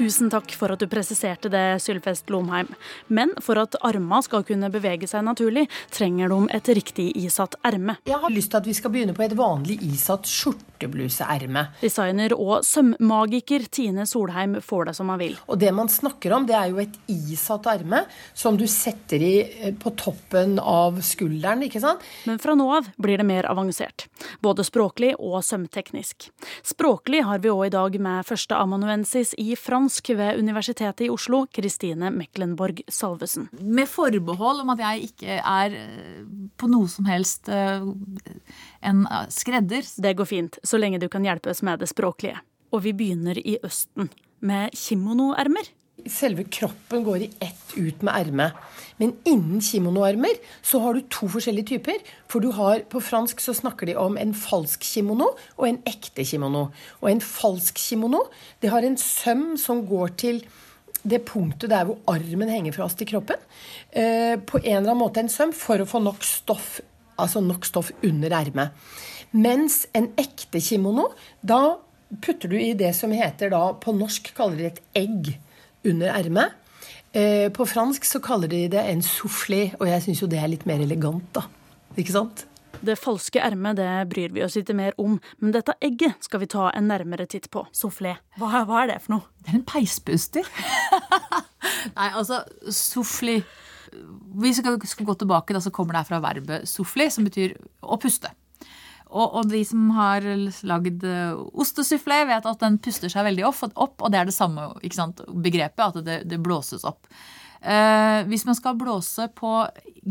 Tusen 0.00 0.30
takk 0.32 0.54
for 0.56 0.72
at 0.72 0.80
du 0.80 0.86
presiserte 0.88 1.50
det, 1.52 1.76
Sylfest 1.84 2.30
Lomheim. 2.32 2.70
Men 3.12 3.34
for 3.44 3.60
at 3.60 3.74
arma 3.84 4.22
skal 4.24 4.46
kunne 4.48 4.70
bevege 4.72 5.04
seg 5.10 5.26
naturlig, 5.26 5.66
trenger 5.92 6.30
de 6.32 6.38
et 6.56 6.70
riktig 6.78 7.10
isatt 7.20 7.58
erme. 7.68 7.98
Jeg 8.08 8.16
har 8.22 8.32
lyst 8.32 8.48
til 8.54 8.62
at 8.62 8.68
vi 8.70 8.76
skal 8.78 8.94
begynne 8.94 9.12
på 9.12 9.26
et 9.26 9.34
vanlig 9.36 9.76
isatt 9.84 10.24
skjortebluseerme. 10.30 11.66
Designer 11.82 12.32
og 12.32 12.64
sømmagiker 12.64 13.66
Tine 13.68 14.06
Solheim 14.08 14.56
får 14.64 14.88
det 14.88 14.94
som 14.96 15.12
han 15.12 15.20
vil. 15.20 15.34
Og 15.52 15.60
det 15.60 15.74
man 15.76 15.92
snakker 15.92 16.32
om, 16.32 16.48
det 16.48 16.56
er 16.56 16.72
jo 16.72 16.80
et 16.80 16.96
isatt 17.12 17.68
erme 17.68 18.06
som 18.32 18.56
du 18.56 18.64
setter 18.72 19.20
i 19.20 19.34
eh, 19.44 19.76
på 19.76 19.92
toppen 20.00 20.56
av 20.64 21.02
skulderen, 21.04 21.66
ikke 21.68 21.84
sant? 21.84 22.08
Men 22.24 22.40
fra 22.40 22.56
nå 22.56 22.70
av 22.78 22.88
blir 22.96 23.20
det 23.20 23.28
mer 23.28 23.50
avansert. 23.52 24.08
Både 24.40 24.64
språklig 24.64 25.12
og 25.20 25.42
sømteknisk. 25.44 26.30
Språklig 26.64 27.20
har 27.28 27.44
vi 27.44 27.52
òg 27.52 27.66
i 27.68 27.76
dag 27.76 28.00
med 28.00 28.24
førsteamanuensis 28.24 29.36
i 29.36 29.50
fransk 29.60 29.89
ved 30.18 30.38
Universitetet 30.38 31.06
i 31.06 31.10
Oslo, 31.10 31.46
Kristine 31.52 32.10
Meklenborg 32.14 32.82
Salvesen. 32.88 33.48
Med 33.60 33.88
forbehold 33.90 34.62
om 34.62 34.70
at 34.74 34.82
jeg 34.84 35.10
ikke 35.10 35.40
er 35.40 35.76
eh, 35.76 36.22
på 36.56 36.70
noe 36.70 36.88
som 36.88 37.08
helst 37.10 37.50
eh, 37.50 37.82
en 38.86 39.02
eh, 39.06 39.26
skredder. 39.32 39.82
Det 39.82 40.14
går 40.18 40.30
fint, 40.30 40.60
så 40.62 40.78
lenge 40.80 41.00
du 41.02 41.08
kan 41.10 41.26
hjelpe 41.26 41.50
oss 41.50 41.64
med 41.66 41.82
det 41.82 41.90
språklige. 41.90 42.38
Og 42.70 42.84
vi 42.86 42.94
begynner 42.94 43.38
i 43.40 43.58
Østen, 43.66 44.12
med 44.40 44.72
kimonoermer. 44.78 45.66
Selve 46.08 46.44
kroppen 46.48 47.04
går 47.04 47.26
i 47.26 47.30
ett 47.42 47.74
ut 47.76 48.02
med 48.06 48.14
ermet. 48.14 48.56
Men 49.00 49.14
innen 49.24 49.60
kimonoermer 49.64 50.38
så 50.62 50.80
har 50.84 50.94
du 50.96 51.06
to 51.12 51.28
forskjellige 51.32 51.72
typer. 51.74 52.00
For 52.28 52.44
du 52.44 52.50
har, 52.56 52.84
på 52.92 53.02
fransk 53.02 53.40
så 53.40 53.54
snakker 53.56 53.88
de 53.88 53.96
om 54.00 54.18
en 54.20 54.34
falsk 54.36 54.84
kimono 54.84 55.32
og 55.56 55.66
en 55.68 55.80
ekte 55.88 56.26
kimono. 56.28 56.68
Og 57.00 57.10
en 57.12 57.22
falsk 57.24 57.80
kimono 57.80 58.26
det 58.60 58.72
har 58.72 58.86
en 58.86 58.98
søm 59.00 59.54
som 59.60 59.86
går 59.88 60.16
til 60.20 60.42
det 61.00 61.22
punktet 61.24 61.72
der 61.72 61.86
hvor 61.88 62.00
armen 62.12 62.50
henger 62.52 62.76
fra 62.76 62.86
oss 62.86 62.98
til 62.98 63.08
kroppen. 63.08 63.40
Eh, 63.90 64.36
på 64.36 64.60
en 64.60 64.82
eller 64.82 64.90
annen 64.90 65.00
måte 65.00 65.22
en 65.24 65.32
søm 65.32 65.54
for 65.56 65.80
å 65.80 65.88
få 65.88 66.02
nok 66.04 66.24
stoff, 66.26 66.78
altså 67.16 67.40
nok 67.44 67.64
stoff 67.68 67.92
under 68.04 68.34
ermet. 68.36 68.76
Mens 69.32 69.86
en 69.96 70.10
ekte 70.20 70.60
kimono, 70.60 71.08
da 71.40 71.78
putter 72.20 72.50
du 72.50 72.58
i 72.58 72.74
det 72.74 72.90
som 72.98 73.12
heter 73.14 73.52
da 73.52 73.68
På 73.78 73.94
norsk 73.94 74.32
kaller 74.34 74.58
de 74.58 74.66
et 74.66 74.80
egg 74.98 75.28
under 75.86 76.12
ermet. 76.12 76.56
Eh, 77.12 77.48
på 77.52 77.66
fransk 77.66 78.04
så 78.06 78.20
kaller 78.22 78.50
de 78.50 78.66
det 78.70 78.82
en 78.86 79.02
soufflé, 79.02 79.70
og 79.80 79.88
jeg 79.88 80.04
syns 80.04 80.22
jo 80.22 80.28
det 80.30 80.38
er 80.38 80.52
litt 80.52 80.66
mer 80.68 80.82
elegant, 80.82 81.26
da. 81.34 81.46
Ikke 81.98 82.14
sant? 82.14 82.44
Det 82.80 82.96
falske 82.96 83.40
ermet 83.44 83.76
det 83.76 83.88
bryr 84.08 84.32
vi 84.32 84.44
oss 84.44 84.56
ikke 84.56 84.76
mer 84.76 84.94
om, 85.00 85.18
men 85.42 85.52
dette 85.52 85.74
egget 85.84 86.22
skal 86.24 86.40
vi 86.40 86.48
ta 86.48 86.70
en 86.72 86.88
nærmere 86.88 87.26
titt 87.28 87.50
på. 87.52 87.66
Soufflé, 87.76 88.14
hva, 88.40 88.62
hva 88.68 88.84
er 88.84 88.92
det 88.94 89.00
for 89.04 89.16
noe? 89.16 89.26
Det 89.42 89.52
er 89.52 89.58
en 89.58 89.66
peispuster. 89.68 90.48
Nei, 91.98 92.08
altså 92.08 92.42
soufflé 92.72 93.40
Vi 94.40 94.52
skal, 94.54 94.78
skal 94.86 95.06
gå 95.08 95.14
tilbake, 95.18 95.54
da, 95.56 95.60
så 95.60 95.72
kommer 95.74 95.96
det 95.96 96.04
her 96.04 96.10
fra 96.12 96.22
verbet 96.22 96.68
soufflé, 96.70 97.08
som 97.10 97.26
betyr 97.26 97.56
å 97.82 97.98
puste. 98.00 98.30
Og, 99.10 99.26
og, 99.40 99.50
de 99.50 99.60
som 99.66 99.90
har 99.96 100.24
lagd 100.66 101.04
ostesufflé, 101.04 102.22
vet 102.30 102.46
at 102.46 102.62
den 102.62 102.78
puster 102.82 103.10
seg 103.12 103.26
veldig 103.26 103.44
opp, 103.50 103.98
og 103.98 104.08
det 104.12 104.20
er 104.20 104.30
det 104.30 104.36
samme 104.36 104.70
begrepet, 104.80 105.84
at 105.88 106.06
det, 106.06 106.18
det 106.30 106.38
blåses 106.42 106.86
opp. 106.88 107.10
Eh, 107.60 108.22
hvis 108.30 108.46
man 108.48 108.56
skal 108.56 108.78
blåse 108.80 109.26
på 109.36 109.52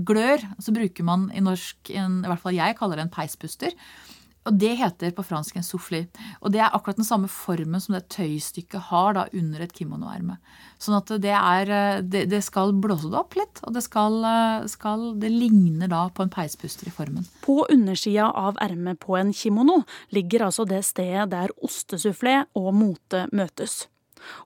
glør, 0.06 0.44
så 0.62 0.74
bruker 0.76 1.06
man 1.08 1.30
i 1.34 1.42
norsk 1.42 1.90
en, 1.98 2.20
i 2.22 2.30
hvert 2.30 2.44
fall 2.44 2.58
jeg 2.58 2.78
kaller 2.78 3.00
det 3.00 3.08
en 3.08 3.16
peispuster. 3.16 3.74
Og 4.50 4.56
det 4.58 4.72
heter 4.80 5.14
på 5.14 5.26
fransk 5.26 5.60
en 5.60 5.66
soufflé. 5.66 6.04
Og 6.42 6.54
det 6.54 6.64
er 6.64 6.74
akkurat 6.74 6.98
den 6.98 7.08
samme 7.08 7.30
formen 7.30 7.82
som 7.84 7.94
det 7.96 8.08
tøystykket 8.16 8.90
har 8.90 9.14
da 9.18 9.28
under 9.38 9.62
et 9.62 9.76
kimonoerme. 9.76 10.40
Sånn 10.82 10.98
at 10.98 11.12
det, 11.22 11.36
er, 11.36 12.02
det, 12.02 12.26
det, 12.32 12.42
skal 12.46 12.74
blåse 12.74 13.12
det 13.12 13.20
opp 13.20 13.38
litt, 13.38 13.62
og 13.68 13.76
det, 13.76 13.84
skal, 13.86 14.18
skal, 14.72 15.06
det 15.22 15.30
ligner 15.34 15.92
da 15.92 16.08
på 16.10 16.26
en 16.26 16.34
peispuster 16.34 16.90
i 16.90 16.96
formen. 16.96 17.28
På 17.46 17.62
undersida 17.70 18.32
av 18.32 18.58
ermet 18.64 19.02
på 19.04 19.20
en 19.20 19.36
kimono 19.36 19.84
ligger 20.16 20.48
altså 20.48 20.66
det 20.70 20.82
stedet 20.88 21.30
der 21.34 21.54
ostesufflé 21.62 22.42
og 22.58 22.74
mote 22.74 23.28
møtes. 23.36 23.84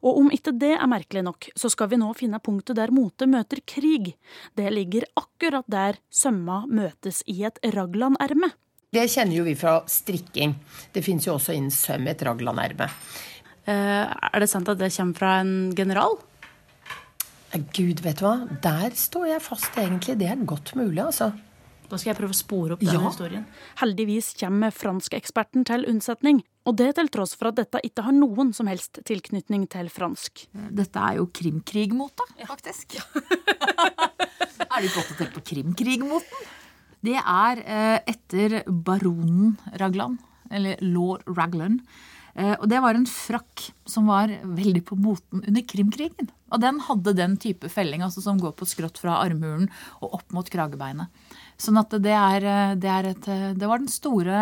Og 0.04 0.20
om 0.22 0.32
ikke 0.34 0.54
det 0.60 0.74
er 0.76 0.90
merkelig 0.90 1.24
nok, 1.26 1.48
så 1.58 1.72
skal 1.72 1.90
vi 1.92 2.00
nå 2.02 2.12
finne 2.18 2.42
punktet 2.44 2.78
der 2.78 2.94
mote 2.94 3.28
møter 3.30 3.62
krig. 3.66 4.14
Det 4.58 4.70
ligger 4.74 5.08
akkurat 5.20 5.66
der 5.72 6.00
sømma 6.14 6.64
møtes 6.70 7.24
i 7.30 7.42
et 7.48 7.60
raglanerme. 7.74 8.52
Det 8.94 9.08
kjenner 9.10 9.40
jo 9.40 9.46
vi 9.48 9.56
fra 9.58 9.80
strikking. 9.90 10.54
Det 10.94 11.02
fins 11.06 11.26
jo 11.26 11.34
også 11.38 11.56
innen 11.56 11.74
søm 11.74 12.06
et 12.12 12.22
raglanerme. 12.26 12.90
Eh, 13.66 14.06
er 14.06 14.44
det 14.44 14.50
sant 14.52 14.70
at 14.70 14.78
det 14.78 14.92
kommer 14.94 15.18
fra 15.18 15.32
en 15.42 15.74
general? 15.74 16.20
Eh, 17.54 17.64
Gud, 17.74 18.04
vet 18.06 18.22
du 18.22 18.28
hva. 18.28 18.36
Der 18.62 18.94
står 18.98 19.32
jeg 19.32 19.46
fast, 19.46 19.74
egentlig. 19.82 20.20
Det 20.22 20.30
er 20.30 20.46
godt 20.46 20.76
mulig, 20.78 21.02
altså. 21.02 21.32
Da 21.90 22.00
skal 22.00 22.14
jeg 22.14 22.20
prøve 22.22 22.34
å 22.34 22.38
spore 22.38 22.76
opp 22.76 22.82
denne 22.84 23.02
ja. 23.02 23.10
historien. 23.10 23.44
Heldigvis 23.82 24.32
kommer 24.40 24.74
franskoeksperten 24.74 25.66
til 25.70 25.86
unnsetning. 25.90 26.42
Og 26.70 26.78
det 26.80 26.94
til 26.98 27.10
tross 27.14 27.36
for 27.38 27.52
at 27.52 27.60
dette 27.60 27.82
ikke 27.86 28.06
har 28.06 28.16
noen 28.16 28.54
som 28.56 28.70
helst 28.72 29.02
tilknytning 29.10 29.68
til 29.74 29.90
fransk. 29.94 30.46
Dette 30.74 31.02
er 31.02 31.20
jo 31.20 31.28
krimkrigmote, 31.34 32.26
faktisk. 32.50 32.98
er 34.74 34.78
du 34.80 34.88
ikke 34.90 35.04
oppdatert 35.04 35.34
på 35.38 35.48
krimkrigmoten? 35.54 36.52
Det 37.04 37.20
er 37.20 37.66
eh, 37.68 38.00
etter 38.14 38.62
baronen 38.68 39.58
Raglan, 39.80 40.18
eller 40.54 40.80
lord 40.86 41.26
Raglan. 41.28 41.82
Eh, 42.34 42.56
og 42.56 42.66
det 42.72 42.80
var 42.82 42.98
en 42.98 43.06
frakk 43.10 43.68
som 43.86 44.08
var 44.10 44.32
veldig 44.42 44.82
på 44.88 44.98
moten 44.98 45.44
under 45.44 45.66
Krimkrigen. 45.68 46.32
Og 46.54 46.62
den 46.62 46.80
hadde 46.86 47.16
den 47.18 47.36
type 47.42 47.70
felling 47.70 48.04
altså 48.06 48.22
som 48.24 48.40
går 48.42 48.56
på 48.58 48.68
skrått 48.70 49.00
fra 49.02 49.20
armhulen 49.22 49.70
og 50.00 50.20
opp 50.20 50.34
mot 50.34 50.50
kragebeinet. 50.50 51.12
Sånn 51.62 51.78
at 51.78 51.94
det, 52.02 52.16
er, 52.16 52.48
eh, 52.48 52.74
det, 52.80 52.90
er 52.90 53.10
et, 53.12 53.30
det 53.60 53.70
var 53.70 53.84
den 53.84 53.92
store 53.92 54.38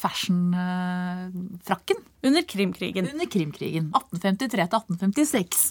fashion-frakken. 0.00 2.02
Under 2.26 2.44
Krimkrigen. 2.44 3.08
Under 3.14 3.30
Krimkrigen. 3.30 3.92
1853 3.94 4.50
til 4.50 4.66
1856. 4.66 5.62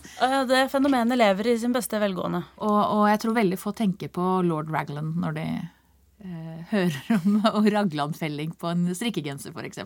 Det 0.50 0.64
fenomenet 0.72 1.20
lever 1.20 1.52
i 1.52 1.60
sin 1.62 1.76
beste 1.76 2.00
velgående. 2.02 2.42
Og, 2.64 2.80
og 2.80 3.04
jeg 3.12 3.22
tror 3.26 3.38
veldig 3.38 3.60
få 3.60 3.76
tenker 3.78 4.10
på 4.16 4.40
lord 4.48 4.72
Raglan 4.74 5.14
når 5.20 5.38
de 5.38 5.46
hører 6.72 7.20
om 7.20 7.42
Ragland-felling 7.44 8.56
på 8.60 8.72
en 8.72 8.88
strikkegenser, 8.96 9.54
f.eks. 9.56 9.84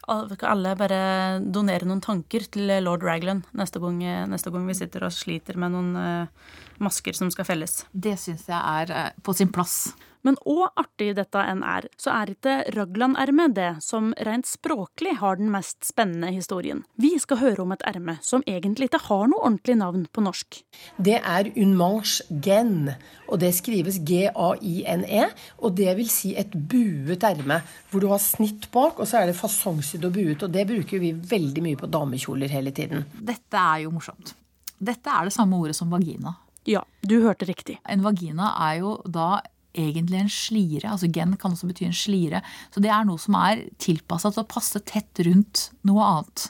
Kan 0.00 0.48
alle 0.48 0.74
bare 0.80 1.00
donere 1.40 1.86
noen 1.88 2.02
tanker 2.04 2.46
til 2.52 2.72
lord 2.82 3.04
Raglan 3.06 3.44
neste 3.56 3.82
gang, 3.82 4.00
neste 4.32 4.52
gang 4.52 4.66
vi 4.68 4.76
sitter 4.78 5.06
og 5.06 5.14
sliter 5.14 5.58
med 5.60 5.74
noen 5.74 5.90
uh, 5.96 6.52
masker 6.82 7.16
som 7.16 7.30
skal 7.32 7.48
felles? 7.48 7.82
Det 7.92 8.16
syns 8.20 8.46
jeg 8.48 8.58
er 8.58 8.94
uh, 8.96 9.10
på 9.22 9.36
sin 9.36 9.52
plass. 9.52 9.92
Men 10.26 10.36
òg 10.48 10.66
artig 10.80 11.14
dette 11.16 11.40
enn 11.48 11.62
er, 11.64 11.86
så 12.00 12.12
er 12.12 12.32
ikke 12.34 12.56
Ragland-ermet 12.76 13.54
det 13.56 13.70
som 13.84 14.10
rent 14.26 14.48
språklig 14.48 15.16
har 15.20 15.38
den 15.40 15.48
mest 15.52 15.86
spennende 15.88 16.32
historien. 16.34 16.82
Vi 17.00 17.14
skal 17.22 17.40
høre 17.40 17.64
om 17.64 17.72
et 17.72 17.84
erme 17.88 18.18
som 18.24 18.44
egentlig 18.48 18.90
ikke 18.90 19.02
har 19.06 19.30
noe 19.30 19.40
ordentlig 19.40 19.78
navn 19.80 20.04
på 20.12 20.24
norsk. 20.24 20.60
Det 21.00 21.16
er 21.20 21.48
un 21.56 21.72
manche 21.78 22.26
gen, 22.44 22.92
og 23.30 23.40
det 23.40 23.54
skrives 23.56 24.00
G-A-I-N-E. 24.04 25.24
Og 25.64 25.74
det 25.78 25.94
vil 25.96 26.12
si 26.12 26.34
et 26.38 26.52
buet 26.52 27.24
erme, 27.24 27.62
hvor 27.90 28.04
du 28.04 28.10
har 28.12 28.20
snitt 28.22 28.68
bak, 28.74 29.00
og 29.00 29.08
så 29.08 29.22
er 29.22 29.30
det 29.30 29.38
fasongsydd 29.40 30.04
og 30.10 30.14
buet. 30.18 30.44
Og 30.44 30.52
det 30.52 30.66
bruker 30.68 31.00
vi 31.02 31.14
veldig 31.16 31.64
mye 31.64 31.80
på 31.80 31.88
damekjoler 31.90 32.52
hele 32.52 32.74
tiden. 32.76 33.06
Dette 33.16 33.64
er 33.72 33.86
jo 33.86 33.94
morsomt. 33.96 34.34
Dette 34.80 35.12
er 35.12 35.28
det 35.28 35.36
samme 35.36 35.58
ordet 35.60 35.76
som 35.76 35.90
vagina. 35.92 36.36
Ja, 36.68 36.82
du 37.00 37.22
hørte 37.24 37.48
riktig. 37.48 37.78
En 37.88 38.04
vagina 38.04 38.52
er 38.68 38.80
jo 38.82 38.94
da 39.08 39.40
egentlig 39.76 40.20
en 40.20 40.32
slire. 40.32 40.90
altså 40.90 41.10
Gen 41.12 41.36
kan 41.40 41.54
også 41.54 41.68
bety 41.70 41.86
en 41.86 41.96
slire. 41.96 42.42
Så 42.74 42.82
det 42.82 42.90
er 42.92 43.06
noe 43.06 43.20
som 43.20 43.36
er 43.38 43.66
tilpassa 43.82 44.32
til 44.32 44.44
å 44.44 44.50
passe 44.50 44.82
tett 44.88 45.22
rundt 45.26 45.68
noe 45.88 46.06
annet. 46.06 46.46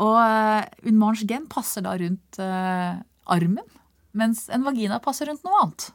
Og 0.00 0.16
uh, 0.16 0.62
un 0.88 1.02
gen 1.20 1.48
passer 1.50 1.84
da 1.84 1.96
rundt 2.00 2.40
uh, 2.40 2.96
armen, 3.32 3.66
mens 4.16 4.48
en 4.48 4.64
vagina 4.64 5.00
passer 5.04 5.28
rundt 5.28 5.44
noe 5.44 5.60
annet. 5.62 5.90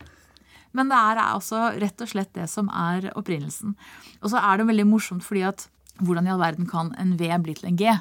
Men 0.78 0.92
det 0.92 1.00
er 1.00 1.24
altså 1.24 1.72
rett 1.82 2.04
og 2.04 2.12
slett 2.12 2.36
det 2.38 2.46
som 2.52 2.70
er 2.70 3.10
opprinnelsen. 3.18 3.74
Og 4.22 4.30
så 4.30 4.42
er 4.42 4.60
det 4.60 4.68
veldig 4.70 4.86
morsomt 4.90 5.26
fordi 5.26 5.48
at 5.48 5.66
hvordan 6.04 6.28
i 6.28 6.34
all 6.34 6.42
verden 6.42 6.68
kan 6.70 6.92
en 7.02 7.16
V 7.18 7.32
bli 7.42 7.56
til 7.58 7.72
en 7.72 7.80
G? 7.80 7.96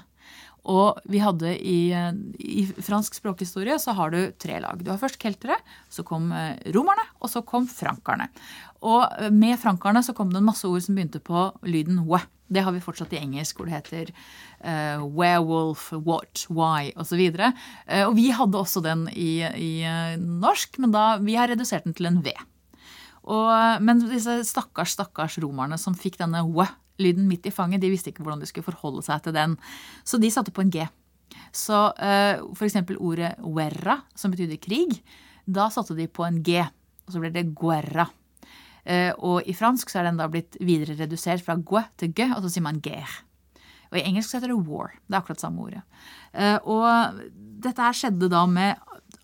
Og 0.66 0.98
vi 1.07 1.20
hadde 1.22 1.52
i, 1.55 1.94
i, 2.42 2.64
fransk 2.66 3.14
språkhistorie 3.20 3.79
så 3.79 3.94
har 3.96 4.11
du 4.11 4.18
tre 4.38 4.59
lag. 4.62 4.81
Du 4.83 4.90
har 4.90 5.00
først 5.00 5.20
keltere, 5.22 5.59
så 5.92 6.02
kom 6.07 6.33
eh, 6.35 6.59
romerne, 6.74 7.05
og 7.22 7.31
så 7.31 7.44
kom 7.46 7.68
frankerne. 7.70 8.26
Og 8.83 9.05
eh, 9.20 9.31
med 9.31 9.61
frankerne 9.62 10.02
så 10.02 10.14
kom 10.16 10.33
det 10.33 10.40
en 10.42 10.48
masse 10.48 10.66
ord 10.66 10.83
som 10.83 10.98
begynte 10.98 11.22
på 11.22 11.48
lyden 11.66 12.02
we. 12.09 12.20
Det 12.50 12.62
har 12.62 12.74
vi 12.74 12.83
fortsatt 12.83 13.14
i 13.14 13.18
engelsk, 13.18 13.59
hvor 13.59 13.66
det 13.66 13.74
heter 13.74 14.11
uh, 14.62 15.02
werewolf, 15.02 15.88
what, 16.07 16.44
why 16.46 16.92
osv. 16.94 17.18
Og, 17.18 17.40
uh, 17.42 18.05
og 18.05 18.12
vi 18.14 18.29
hadde 18.31 18.61
også 18.61 18.83
den 18.85 19.09
i, 19.11 19.40
i 19.42 19.72
norsk, 20.22 20.79
men 20.79 20.94
da, 20.94 21.16
vi 21.18 21.35
har 21.35 21.50
redusert 21.50 21.88
den 21.88 21.96
til 21.98 22.07
en 22.07 22.20
v. 22.22 22.37
Og, 23.26 23.50
men 23.83 24.05
disse 24.07 24.44
stakkars, 24.46 24.94
stakkars 24.94 25.40
romerne 25.42 25.74
som 25.83 25.98
fikk 25.98 26.20
denne 26.22 26.44
we 26.46 26.68
lyden 27.02 27.26
midt 27.28 27.46
i 27.48 27.54
fanget. 27.54 27.82
De 27.82 27.90
visste 27.92 28.12
ikke 28.12 28.24
hvordan 28.24 28.42
de 28.42 28.48
skulle 28.48 28.66
forholde 28.66 29.04
seg 29.06 29.24
til 29.24 29.37
den. 29.37 29.56
Så 30.06 30.20
de 30.22 30.30
satte 30.32 30.54
på 30.54 30.64
en 30.64 30.72
G. 30.72 30.87
Så 31.54 31.78
uh, 31.90 32.44
for 32.56 32.66
eksempel 32.68 32.98
ordet 33.02 33.35
guerra, 33.42 34.00
som 34.16 34.32
betydde 34.32 34.61
krig, 34.62 35.00
da 35.46 35.68
satte 35.72 35.96
de 35.98 36.09
på 36.09 36.24
en 36.26 36.40
G, 36.44 36.62
og 37.06 37.14
så 37.14 37.22
ble 37.22 37.32
det 37.35 37.48
guerra. 37.59 38.09
Uh, 38.87 39.12
og 39.18 39.48
i 39.48 39.54
fransk 39.56 39.90
så 39.90 40.00
er 40.00 40.11
den 40.11 40.20
da 40.20 40.28
blitt 40.30 40.59
videre 40.62 40.98
redusert 41.00 41.42
fra 41.42 41.59
gue 41.59 41.82
til 41.98 42.12
ge, 42.14 42.28
og 42.30 42.44
så 42.44 42.52
sier 42.52 42.66
man 42.66 42.78
guerre. 42.82 43.24
Og 43.90 44.00
i 44.00 44.04
engelsk 44.06 44.30
så 44.30 44.38
heter 44.38 44.50
det 44.50 44.62
war. 44.66 44.94
Det 45.06 45.14
er 45.14 45.20
akkurat 45.20 45.42
samme 45.42 45.66
ordet. 45.66 45.82
Uh, 46.35 46.59
og 46.62 47.20
dette 47.66 47.82
her 47.82 47.96
skjedde 47.96 48.30
da 48.30 48.44
med 48.50 48.78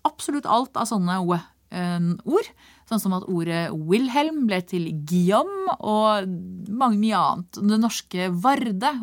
absolutt 0.07 0.47
alt 0.49 0.75
av 0.79 0.89
sånne 0.89 1.21
ord. 1.23 2.49
Sånn 2.89 3.01
som 3.01 3.15
at 3.17 3.27
ordet 3.31 3.65
Wilhelm 3.73 4.43
ble 4.49 4.59
til 4.67 4.89
Guillaume, 5.07 5.77
og 5.79 6.27
mange 6.69 6.99
mye 7.01 7.19
annet. 7.19 7.61
Det 7.61 7.79
norske 7.81 8.29
Varde, 8.43 8.93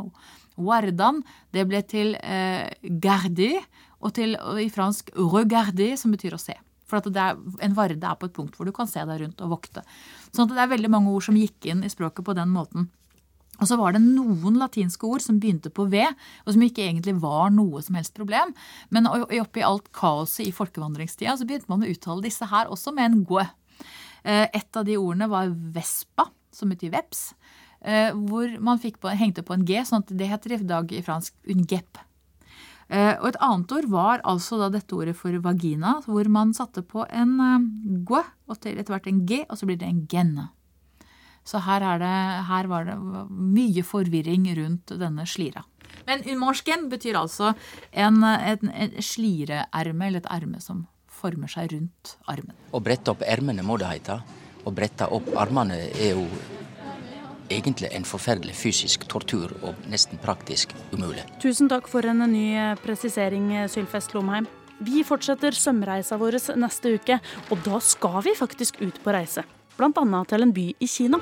Wardan, 0.60 1.22
det 1.56 1.66
ble 1.68 1.80
til 1.88 2.16
eh, 2.20 2.68
Gardi, 3.02 3.54
og, 4.00 4.14
til, 4.16 4.36
i 4.60 4.68
fransk 4.72 5.12
regardi, 5.16 5.92
som 6.00 6.12
betyr 6.14 6.36
å 6.36 6.40
se. 6.40 6.56
For 6.90 7.10
er, 7.12 7.36
en 7.62 7.76
varde 7.76 8.06
er 8.06 8.16
på 8.18 8.26
et 8.26 8.34
punkt 8.34 8.56
hvor 8.56 8.66
du 8.66 8.72
kan 8.74 8.88
se 8.90 9.02
deg 9.06 9.20
rundt 9.22 9.42
og 9.44 9.52
vokte. 9.54 9.84
Sånn 10.32 10.48
at 10.48 10.56
det 10.56 10.64
er 10.64 10.72
veldig 10.72 10.90
mange 10.90 11.12
ord 11.12 11.26
som 11.28 11.38
gikk 11.38 11.68
inn 11.70 11.84
i 11.86 11.92
språket 11.92 12.26
på 12.26 12.34
den 12.36 12.50
måten. 12.54 12.88
Og 13.60 13.68
så 13.68 13.76
var 13.76 13.92
det 13.92 14.00
noen 14.00 14.56
latinske 14.56 15.04
ord 15.04 15.22
som 15.22 15.38
begynte 15.40 15.68
på 15.72 15.84
V, 15.92 16.00
og 16.46 16.54
som 16.54 16.62
ikke 16.64 16.86
egentlig 16.86 17.18
var 17.20 17.52
noe 17.52 17.82
som 17.84 17.98
helst 17.98 18.16
problem. 18.16 18.54
Men 18.88 19.08
oppi 19.10 19.64
alt 19.66 19.90
kaoset 19.96 20.46
i 20.48 20.54
folkevandringstida 20.56 21.36
så 21.36 21.46
begynte 21.46 21.68
man 21.70 21.84
å 21.84 21.90
uttale 21.92 22.24
disse 22.24 22.48
her 22.48 22.72
også 22.72 22.94
med 22.96 23.10
en 23.10 23.24
gue. 23.28 23.44
Eh, 24.24 24.46
et 24.52 24.76
av 24.76 24.86
de 24.86 24.98
ordene 25.00 25.30
var 25.30 25.50
vespa, 25.74 26.28
som 26.52 26.72
betyr 26.72 26.92
veps. 26.94 27.30
Eh, 27.80 28.12
hvor 28.12 28.52
man 28.60 28.78
på, 28.78 29.08
hengte 29.16 29.42
på 29.46 29.56
en 29.56 29.64
G, 29.64 29.80
sånn 29.84 30.04
at 30.04 30.12
det 30.12 30.28
heter 30.28 30.58
i 30.58 30.62
dag 30.68 30.92
i 30.92 31.02
fransk 31.02 31.34
ungep. 31.48 32.00
Eh, 32.90 33.14
og 33.20 33.28
et 33.30 33.40
annet 33.40 33.72
ord 33.72 33.86
var 33.88 34.22
altså 34.26 34.58
da 34.58 34.68
dette 34.74 34.94
ordet 34.94 35.14
for 35.16 35.32
vagina, 35.40 36.00
hvor 36.04 36.28
man 36.28 36.52
satte 36.52 36.82
på 36.82 37.06
en 37.08 37.36
gue, 38.04 38.22
og 38.50 38.56
etter 38.56 38.90
hvert 38.90 39.06
en 39.06 39.24
G, 39.26 39.44
og 39.48 39.56
så 39.56 39.68
blir 39.68 39.78
det 39.80 39.88
en 39.88 40.06
genne. 40.10 40.50
Så 41.46 41.62
her, 41.64 41.80
det, 42.02 42.14
her 42.50 42.68
var 42.68 42.84
det 42.84 42.96
mye 43.30 43.82
forvirring 43.86 44.44
rundt 44.58 44.92
denne 45.00 45.24
slira. 45.26 45.64
Men 46.06 46.22
unmorsken 46.28 46.88
betyr 46.90 47.16
altså 47.18 47.54
en, 47.90 48.22
en, 48.22 48.70
en 48.70 48.96
slireerme, 49.02 50.06
eller 50.06 50.20
et 50.20 50.30
erme 50.30 50.60
som 50.62 50.84
former 51.20 51.50
seg 51.52 51.74
rundt 51.74 52.14
armen. 52.30 52.56
Å 52.72 52.80
brette 52.82 53.12
opp 53.12 53.24
ermene 53.26 53.64
må 53.66 53.76
det 53.80 53.90
hete. 53.92 54.20
Å 54.64 54.72
brette 54.74 55.08
opp 55.08 55.30
armene 55.40 55.78
er 55.90 56.16
jo 56.16 56.24
egentlig 57.50 57.90
en 57.96 58.06
forferdelig 58.06 58.54
fysisk 58.54 59.06
tortur 59.10 59.52
og 59.60 59.78
nesten 59.90 60.20
praktisk 60.22 60.74
umulig. 60.94 61.24
Tusen 61.42 61.70
takk 61.70 61.88
for 61.90 62.06
en 62.06 62.22
ny 62.30 62.76
presisering, 62.84 63.50
Sylfest 63.72 64.14
Lomheim. 64.14 64.46
Vi 64.80 65.02
fortsetter 65.04 65.52
sømreisa 65.52 66.16
vår 66.20 66.38
neste 66.60 66.94
uke, 66.96 67.18
og 67.50 67.64
da 67.66 67.80
skal 67.84 68.22
vi 68.24 68.36
faktisk 68.38 68.80
ut 68.80 69.02
på 69.04 69.12
reise 69.12 69.44
bl.a. 69.80 70.24
til 70.28 70.44
en 70.44 70.52
by 70.52 70.66
i 70.80 70.88
Kina. 70.88 71.20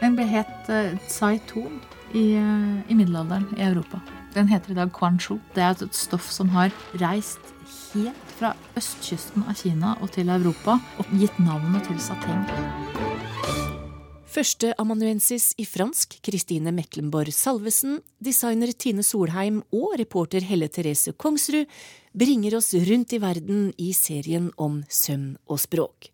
Den 0.00 0.16
ble 0.18 0.26
het 0.28 0.68
uh, 0.68 0.92
eh, 0.92 1.54
i, 2.12 2.24
uh, 2.36 2.90
i, 2.90 2.94
middelalderen 2.94 3.46
i 3.56 3.64
Europa. 3.64 4.02
Den 4.34 4.50
heter 4.50 4.74
i 4.74 4.78
dag 4.78 4.92
Quanzhou. 4.92 5.38
Det 5.54 5.62
er 5.62 5.72
et 5.72 5.96
stoff 5.96 6.28
som 6.32 6.50
har 6.52 6.74
reist 7.00 7.53
helt 7.94 8.34
fra 8.38 8.54
østkysten 8.78 9.44
av 9.48 9.58
Kina 9.58 9.96
og 10.00 10.12
til 10.14 10.30
Europa 10.32 10.78
og 10.98 11.14
gitt 11.18 11.38
navnet 11.42 11.86
til 11.88 12.00
sateng. 12.02 12.46
Førsteamanuensis 14.34 15.52
i 15.62 15.64
fransk 15.68 16.16
Kristine 16.26 16.72
Meklenborg 16.74 17.30
Salvesen, 17.30 18.00
designer 18.18 18.72
Tine 18.74 19.04
Solheim 19.06 19.60
og 19.70 19.94
reporter 20.00 20.42
Helle 20.42 20.66
Therese 20.66 21.14
Kongsrud 21.14 21.70
bringer 22.18 22.56
oss 22.58 22.72
rundt 22.88 23.14
i 23.14 23.20
verden 23.22 23.68
i 23.78 23.92
serien 23.94 24.50
om 24.58 24.80
søvn 24.90 25.36
og 25.46 25.62
språk. 25.62 26.10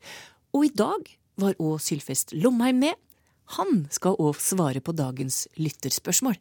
Og 0.53 0.69
i 0.69 0.75
dag 0.77 1.09
var 1.41 1.57
òg 1.57 1.81
Sylfest 1.81 2.37
Lomheim 2.37 2.83
med. 2.85 2.99
Han 3.57 3.87
skal 3.91 4.21
òg 4.21 4.37
svare 4.37 4.85
på 4.85 4.93
dagens 4.93 5.47
lytterspørsmål. 5.57 6.37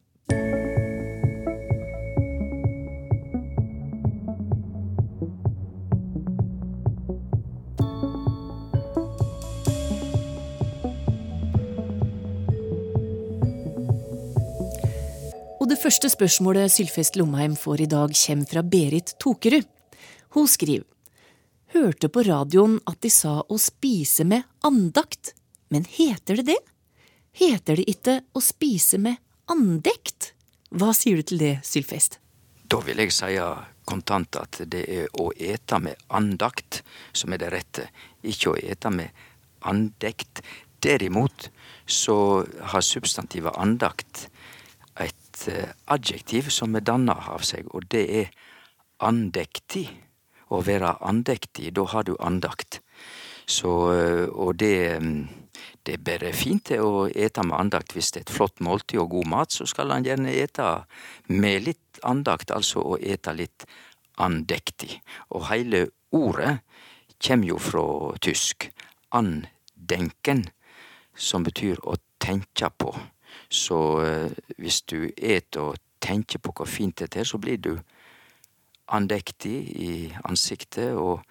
Første 15.89 16.11
spørsmålet 16.11 16.69
Sylfest 16.69 17.15
Lomheim 17.17 17.55
får 17.57 17.81
i 17.81 17.85
dag, 17.89 18.11
kommer 18.13 18.45
fra 18.45 18.61
Berit 18.61 19.15
Tokerud. 19.17 19.65
Hun 20.35 20.45
skriver 20.47 20.85
hørte 21.73 22.09
på 22.13 22.21
radioen 22.27 22.75
at 22.85 22.99
de 23.01 23.09
sa 23.09 23.39
å 23.41 23.57
spise 23.57 24.25
med 24.29 24.45
andakt, 24.65 25.33
men 25.73 25.87
heter 25.89 26.37
det 26.37 26.45
det? 26.51 26.59
Heter 27.41 27.79
det 27.79 27.87
ikke 27.89 28.19
å 28.37 28.41
spise 28.43 28.99
med 29.01 29.17
andekt? 29.49 30.35
Hva 30.69 30.91
sier 30.93 31.17
du 31.17 31.25
til 31.31 31.41
det, 31.41 31.55
Sylfest? 31.65 32.19
Da 32.69 32.83
vil 32.85 33.01
jeg 33.01 33.15
si 33.15 33.33
kontant 33.89 34.37
at 34.37 34.61
det 34.69 34.85
er 34.85 35.09
å 35.17 35.31
ete 35.33 35.81
med 35.81 35.97
andakt 36.13 36.83
som 37.13 37.33
er 37.33 37.41
det 37.41 37.53
rette, 37.55 37.89
ikke 38.21 38.53
å 38.53 38.59
ete 38.61 38.93
med 38.93 39.25
andekt. 39.65 40.43
Derimot 40.85 41.49
så 41.89 42.45
har 42.75 42.85
substantivet 42.85 43.57
andakt 43.57 44.27
eh, 45.47 45.71
adjektiv 45.87 46.49
som 46.53 46.75
er 46.75 46.85
danna 46.85 47.15
av 47.31 47.45
seg, 47.47 47.69
og 47.73 47.87
det 47.93 48.05
er 48.21 48.31
andektig 48.99 49.87
å 50.49 50.61
være 50.65 50.95
andektig, 51.05 51.73
da 51.77 51.85
har 51.91 52.07
du 52.07 52.15
andakt. 52.19 52.81
Så, 53.49 53.69
eh, 53.93 54.25
og 54.29 54.57
det, 54.61 55.01
mm, 55.01 55.27
det 55.85 55.93
er 55.93 56.05
bare 56.05 56.33
fint 56.33 56.71
å 56.71 57.07
ete 57.09 57.43
med 57.43 57.57
andakt. 57.57 57.93
Hvis 57.93 58.11
det 58.11 58.21
er 58.21 58.27
et 58.27 58.35
flott 58.35 58.59
måltid 58.59 58.99
og 58.99 59.09
god 59.09 59.27
mat, 59.27 59.51
så 59.51 59.65
skal 59.65 59.91
han 59.93 60.05
gjerne 60.05 60.33
ete 60.33 60.85
med 61.27 61.63
litt 61.65 62.01
andakt, 62.03 62.51
altså 62.51 62.83
å 62.83 62.97
ete 62.99 63.33
litt 63.33 63.65
andektig. 64.17 64.99
Og 65.33 65.47
hele 65.49 65.87
ordet 66.11 66.59
kommer 67.19 67.47
jo 67.47 67.57
fra 67.57 67.85
tysk. 68.21 68.69
Andenken, 69.09 70.43
som 71.17 71.43
betyr 71.43 71.79
å 71.81 71.95
tenke 72.21 72.69
på. 72.77 72.93
Så 73.49 73.79
eh, 74.05 74.31
hvis 74.57 74.81
du 74.85 75.09
et 75.17 75.57
og 75.57 75.77
tenker 75.99 76.41
på 76.41 76.53
hvor 76.55 76.69
fint 76.69 77.01
dette 77.01 77.21
er, 77.21 77.27
så 77.27 77.39
blir 77.41 77.57
du 77.57 77.73
andektig 78.89 79.57
i 79.77 79.93
ansiktet, 80.25 80.95
og 80.97 81.21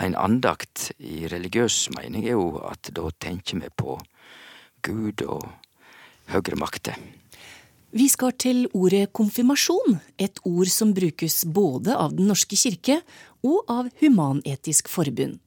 en 0.00 0.16
andakt 0.18 0.90
i 0.98 1.26
religiøs 1.30 1.90
mening 1.96 2.24
er 2.26 2.38
jo 2.38 2.54
at 2.66 2.92
da 2.94 3.10
tenker 3.22 3.60
vi 3.62 3.70
på 3.76 3.98
Gud 4.86 5.22
og 5.26 5.44
høyere 6.30 6.58
makter. 6.58 6.96
Vi 7.90 8.06
skal 8.06 8.36
til 8.38 8.68
ordet 8.70 9.08
konfirmasjon, 9.12 9.98
et 10.14 10.38
ord 10.46 10.70
som 10.70 10.94
brukes 10.94 11.42
både 11.50 11.96
av 11.98 12.14
Den 12.14 12.30
norske 12.30 12.54
kirke 12.54 13.00
og 13.42 13.64
av 13.66 13.88
Human-Etisk 13.98 14.88
Forbund. 14.88 15.40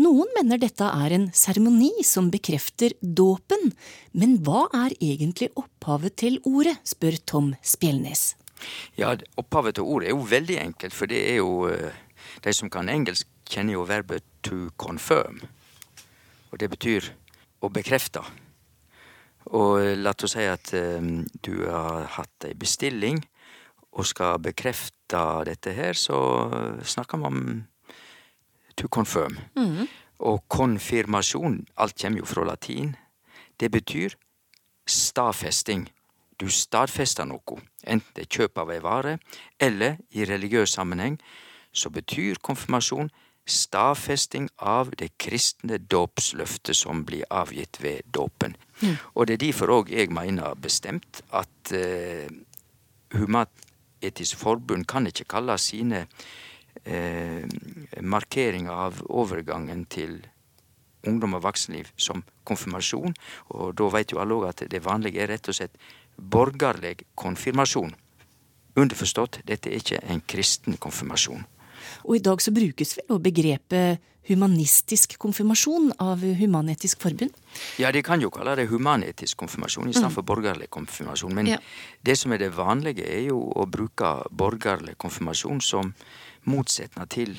Noen 0.00 0.30
mener 0.32 0.56
dette 0.56 0.86
er 0.88 1.12
en 1.12 1.26
seremoni 1.36 2.00
som 2.06 2.30
bekrefter 2.32 2.94
dåpen, 3.02 3.74
men 4.16 4.38
hva 4.40 4.64
er 4.72 4.94
egentlig 5.04 5.50
opphavet 5.52 6.16
til 6.22 6.38
ordet, 6.48 6.78
spør 6.88 7.18
Tom 7.28 7.50
Spjelnes. 7.60 8.32
Ja, 8.96 9.12
opphavet 9.36 9.76
til 9.76 9.84
ordet 9.84 10.08
er 10.08 10.14
jo 10.16 10.30
veldig 10.30 10.56
enkelt, 10.62 10.96
for 10.96 11.10
det 11.12 11.20
er 11.34 11.42
jo 11.42 11.66
eh, 11.68 11.92
De 12.42 12.52
som 12.54 12.70
kan 12.70 12.88
engelsk, 12.88 13.26
kjenner 13.44 13.74
jo 13.74 13.82
verbet 13.84 14.24
to 14.42 14.70
confirm. 14.80 15.42
Og 16.50 16.58
det 16.62 16.70
betyr 16.72 17.10
å 17.60 17.68
bekrefte. 17.68 18.22
Og 19.52 19.82
eh, 19.82 19.98
la 19.98 20.14
oss 20.16 20.32
si 20.32 20.46
at 20.48 20.72
um, 20.72 21.26
du 21.44 21.66
har 21.66 22.08
hatt 22.16 22.48
ei 22.48 22.54
bestilling 22.56 23.20
og 23.92 24.08
skal 24.08 24.40
bekrefte 24.40 25.20
dette 25.44 25.74
her, 25.76 25.92
så 25.92 26.16
snakker 26.80 27.20
man 27.20 27.28
om 27.28 27.60
to 28.76 28.88
confirm. 28.88 29.38
Mm. 29.56 29.88
Og 30.18 30.44
konfirmasjon, 30.48 31.66
alt 31.76 31.98
kommer 31.98 32.22
jo 32.22 32.28
fra 32.28 32.44
latin, 32.46 32.94
det 33.60 33.70
betyr 33.70 34.14
stadfesting. 34.86 35.88
Du 36.40 36.48
stadfester 36.50 37.26
noe, 37.28 37.58
enten 37.86 38.16
det 38.16 38.26
er 38.26 38.36
kjøp 38.38 38.58
av 38.58 38.70
ei 38.74 38.80
vare, 38.82 39.18
eller 39.60 39.98
i 40.10 40.24
religiøs 40.26 40.74
sammenheng, 40.78 41.18
så 41.72 41.90
betyr 41.90 42.40
konfirmasjon 42.42 43.10
stadfesting 43.48 44.48
av 44.56 44.92
det 44.98 45.12
kristne 45.18 45.78
dåpsløftet 45.78 46.78
som 46.78 47.02
blir 47.06 47.26
avgitt 47.30 47.80
ved 47.82 48.06
dåpen. 48.14 48.54
Mm. 48.82 48.96
Og 49.14 49.26
det 49.26 49.34
er 49.34 49.44
derfor 49.46 49.74
òg 49.78 49.90
jeg 49.90 50.12
mener 50.14 50.54
bestemt 50.54 51.22
at 51.34 51.74
uh, 51.74 52.26
Human-Etisk 53.16 54.38
Forbund 54.38 54.86
kan 54.86 55.06
ikke 55.06 55.28
kalle 55.34 55.58
sine 55.58 56.06
eh, 56.84 57.46
markeringa 58.00 58.76
av 58.86 59.02
overgangen 59.08 59.86
til 59.86 60.20
ungdom 61.08 61.34
og 61.38 61.44
voksenliv 61.46 61.90
som 61.96 62.22
konfirmasjon. 62.48 63.14
Og 63.56 63.74
da 63.78 63.88
veit 63.92 64.14
jo 64.14 64.20
alle 64.22 64.38
òg 64.38 64.48
at 64.50 64.64
det 64.70 64.84
vanlige 64.84 65.22
er 65.22 65.32
rett 65.34 65.50
og 65.50 65.58
slett 65.58 65.76
borgerlig 66.16 67.08
konfirmasjon. 67.18 67.94
Underforstått, 68.78 69.42
dette 69.44 69.70
er 69.70 69.82
ikke 69.82 70.00
en 70.08 70.22
kristen 70.26 70.78
konfirmasjon. 70.80 71.44
Og 72.06 72.16
i 72.16 72.22
dag 72.24 72.40
så 72.40 72.54
brukes 72.54 72.96
vel 73.00 73.20
begrepet 73.20 74.00
humanistisk 74.28 75.16
konfirmasjon 75.18 75.90
av 76.02 76.22
Human-Etisk 76.22 77.02
Forbund? 77.02 77.34
Ja, 77.82 77.90
de 77.92 78.04
kan 78.06 78.22
jo 78.22 78.30
kalle 78.30 78.54
det 78.58 78.68
humanetisk 78.70 79.40
konfirmasjon 79.42 79.90
istedenfor 79.90 80.22
mm. 80.22 80.28
borgerlig 80.30 80.68
konfirmasjon. 80.70 81.34
Men 81.34 81.50
ja. 81.50 81.58
det 82.06 82.16
som 82.20 82.32
er 82.32 82.44
det 82.44 82.52
vanlige, 82.54 83.02
er 83.02 83.26
jo 83.32 83.40
å 83.50 83.66
bruke 83.66 84.14
borgerlig 84.30 84.94
konfirmasjon 85.02 85.62
som 85.64 85.90
motsetning 86.48 87.08
til 87.12 87.36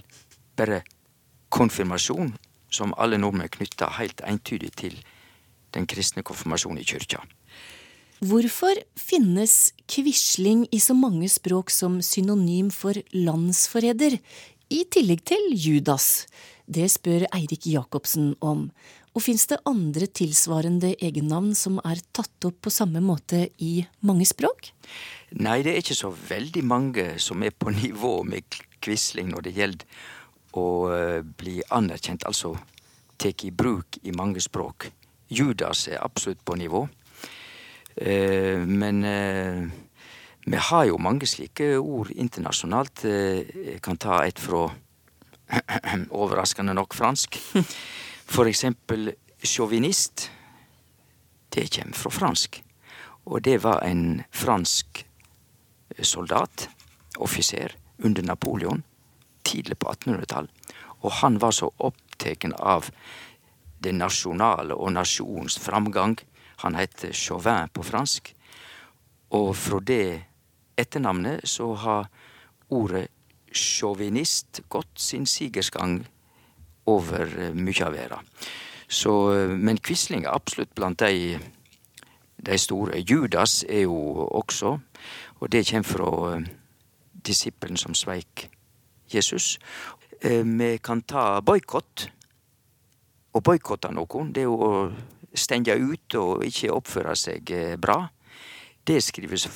bare 0.58 0.82
konfirmasjon, 1.54 2.34
som 2.74 2.96
alle 2.98 3.20
nordmenn 3.22 3.52
knytter 3.54 3.98
helt 4.00 4.24
entydig 4.26 4.74
til 4.80 4.98
den 5.74 5.88
kristne 5.90 6.24
konfirmasjonen 6.26 6.82
i 6.82 6.88
kyrkja. 6.88 7.22
Hvorfor 8.24 8.78
finnes 8.96 9.74
Quisling 9.90 10.64
i 10.72 10.80
så 10.80 10.96
mange 10.96 11.28
språk 11.28 11.74
som 11.74 12.00
synonym 12.02 12.70
for 12.72 12.96
landsforræder, 13.12 14.16
i 14.72 14.84
tillegg 14.90 15.26
til 15.28 15.50
Judas? 15.52 16.26
Det 16.66 16.88
spør 16.90 17.28
Eirik 17.36 17.68
Jacobsen 17.68 18.32
om. 18.42 18.70
Og 19.14 19.22
fins 19.22 19.44
det 19.52 19.60
andre 19.70 20.08
tilsvarende 20.08 20.94
egennavn 21.04 21.52
som 21.58 21.82
er 21.84 22.00
tatt 22.16 22.48
opp 22.48 22.64
på 22.64 22.72
samme 22.74 23.04
måte 23.04 23.44
i 23.62 23.84
mange 24.08 24.26
språk? 24.26 24.72
Nei, 25.38 25.60
det 25.66 25.74
er 25.74 25.84
ikke 25.84 26.00
så 26.00 26.10
veldig 26.14 26.64
mange 26.66 27.06
som 27.22 27.44
er 27.44 27.54
på 27.54 27.76
nivå 27.76 28.22
med 28.26 28.48
Quisling 28.84 29.32
når 29.32 29.48
det 29.48 29.56
gjelder 29.58 29.86
å 30.60 30.68
eh, 30.94 31.22
bli 31.24 31.62
anerkjent, 31.74 32.26
altså 32.30 32.54
tatt 33.18 33.46
i 33.46 33.52
bruk 33.52 34.00
i 34.04 34.14
mange 34.16 34.42
språk. 34.44 34.90
Judas 35.34 35.88
er 35.90 36.04
absolutt 36.04 36.44
på 36.46 36.58
nivå. 36.60 36.84
Eh, 37.96 38.62
men 38.68 39.04
eh, 39.08 39.64
vi 40.46 40.62
har 40.70 40.86
jo 40.90 41.00
mange 41.02 41.30
slike 41.30 41.78
ord 41.80 42.12
internasjonalt. 42.12 43.06
Jeg 43.08 43.80
kan 43.84 43.98
ta 43.98 44.22
et 44.28 44.42
fra 44.42 44.68
overraskende 46.22 46.76
nok 46.76 46.94
fransk. 46.98 47.40
For 48.34 48.50
eksempel 48.50 49.14
sjåvinist. 49.44 50.28
Det 51.54 51.70
kommer 51.72 51.96
fra 51.96 52.12
fransk. 52.12 52.60
Og 53.30 53.44
det 53.46 53.62
var 53.64 53.86
en 53.88 54.24
fransk 54.36 55.06
soldat, 56.02 56.68
offiser, 57.22 57.78
under 58.04 58.24
Napoleon 58.24 58.84
tidlig 59.44 59.80
på 59.80 59.92
1800-tall. 59.92 60.50
Og 61.04 61.12
han 61.22 61.40
var 61.40 61.52
så 61.52 61.72
opptatt 61.78 62.46
av 62.60 62.88
det 63.84 63.92
nasjonale 63.98 64.76
og 64.80 64.94
nasjonens 64.96 65.58
framgang 65.60 66.16
han 66.64 66.78
heter 66.80 67.12
Chauvin 67.12 67.72
på 67.74 67.84
fransk. 67.84 68.30
Og 69.36 69.50
fra 69.58 69.80
det 69.84 70.24
etternavnet 70.80 71.44
så 71.50 71.74
har 71.76 72.08
ordet 72.70 73.10
sjåvinist 73.54 74.64
gått 74.70 75.00
sin 75.00 75.26
sigersgang 75.30 76.04
over 76.90 77.28
eh, 77.40 77.54
mye 77.54 77.86
av 77.86 77.98
verda. 77.98 78.22
Eh, 78.88 79.54
men 79.58 79.82
Quisling 79.84 80.26
er 80.26 80.34
absolutt 80.34 80.74
blant 80.76 81.04
de, 81.04 81.38
de 82.38 82.58
store. 82.58 83.04
Judas 83.04 83.64
er 83.70 83.86
jo 83.86 84.28
også, 84.32 84.78
og 85.40 85.52
det 85.52 85.68
kommer 85.70 85.90
fra 85.92 86.12
eh, 86.34 86.50
disippelen 87.26 87.80
som 87.80 87.96
sveik 87.96 88.50
Jesus. 89.12 89.58
Vi 90.24 90.78
kan 90.84 91.02
ta 91.04 91.42
boikott. 91.42 92.08
Å 93.34 93.42
boikotte 93.42 93.90
noen, 93.92 94.30
det 94.34 94.44
er 94.44 94.48
jo 94.48 94.60
å 94.62 94.74
stenge 95.34 95.76
ut 95.76 96.16
og 96.20 96.44
ikke 96.46 96.74
oppføre 96.74 97.16
seg 97.18 97.50
eh, 97.54 97.76
bra. 97.82 98.06
Det 98.84 99.00
skrives 99.02 99.48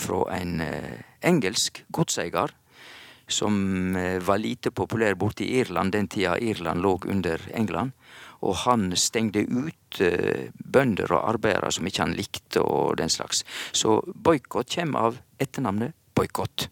fra 0.00 0.24
en 0.38 0.60
eh, 0.64 1.04
engelsk 1.26 1.82
godseier 1.92 2.54
som 3.30 3.96
eh, 3.96 4.18
var 4.24 4.40
lite 4.42 4.72
populær 4.74 5.18
borte 5.20 5.44
i 5.44 5.60
Irland 5.60 5.94
den 5.94 6.08
tida 6.10 6.38
Irland 6.38 6.82
lå 6.82 6.96
under 7.06 7.44
England. 7.54 7.92
Og 8.40 8.56
han 8.62 8.88
stengte 8.96 9.42
ut 9.44 9.98
bønder 10.64 11.10
og 11.12 11.26
arbeidere 11.34 11.68
som 11.76 11.84
ikke 11.84 12.06
han 12.06 12.14
likte 12.16 12.62
og 12.64 12.96
den 12.96 13.12
slags. 13.12 13.42
Så 13.76 13.98
boikott 14.16 14.72
kommer 14.72 15.10
av 15.10 15.18
etternavnet 15.36 15.92
boikott. 16.16 16.70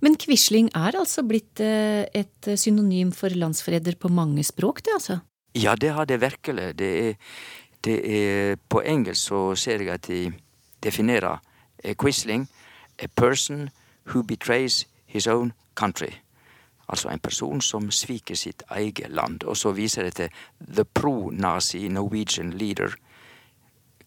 Men 0.00 0.16
Quisling 0.20 0.70
er 0.74 0.96
altså 0.98 1.24
blitt 1.26 1.60
et 1.60 2.50
synonym 2.56 3.10
for 3.12 3.34
landsforræder 3.34 3.98
på 4.00 4.08
mange 4.08 4.44
språk, 4.46 4.84
det 4.86 4.94
altså? 4.94 5.18
Ja, 5.54 5.74
det 5.74 5.90
har 5.90 6.04
det 6.04 6.20
virkelig. 6.20 6.78
Det 6.78 7.08
er, 7.08 7.14
det 7.84 7.98
er 8.04 8.56
På 8.68 8.80
engelsk 8.80 9.28
så 9.28 9.54
ser 9.54 9.82
jeg 9.82 9.94
at 9.94 10.06
de 10.06 10.32
definerer 10.82 11.38
Quisling 12.00 12.48
a 12.98 13.06
person 13.06 13.70
who 14.06 14.22
betrays 14.22 14.86
his 15.06 15.26
own 15.26 15.52
country. 15.74 16.12
Altså 16.88 17.08
en 17.08 17.18
person 17.18 17.60
som 17.60 17.90
sviker 17.90 18.34
sitt 18.34 18.62
eget 18.70 19.10
land. 19.10 19.44
Og 19.44 19.56
så 19.56 19.72
viser 19.72 20.02
det 20.02 20.14
til 20.14 20.30
the 20.74 20.84
pro-nazi 20.84 21.88
Norwegian 21.88 22.52
leader 22.52 22.94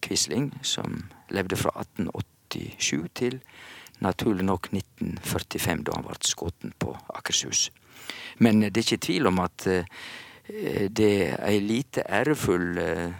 Quisling, 0.02 0.58
som 0.62 1.10
levde 1.30 1.56
fra 1.56 1.70
1887 1.80 3.10
til 3.14 3.40
naturlig 4.02 4.46
nok 4.46 4.68
1945, 4.72 5.86
da 5.86 5.96
han 5.96 6.06
ble 6.06 6.18
skutt 6.26 6.66
på 6.82 6.96
Akershus. 7.14 7.70
Men 8.42 8.60
det 8.66 8.76
er 8.76 8.84
ikke 8.86 9.06
tvil 9.06 9.30
om 9.30 9.40
at 9.44 9.66
uh, 9.70 10.04
det 10.90 11.10
er 11.22 11.36
ei 11.46 11.60
lite 11.62 12.02
ærefull 12.02 12.78
eh, 12.82 13.12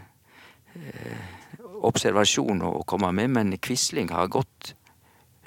observasjon 1.87 2.63
å 2.67 2.83
komme 2.89 3.13
med, 3.15 3.31
men 3.31 3.59
Quisling 3.63 4.11
har 4.11 4.31
gått 4.33 4.75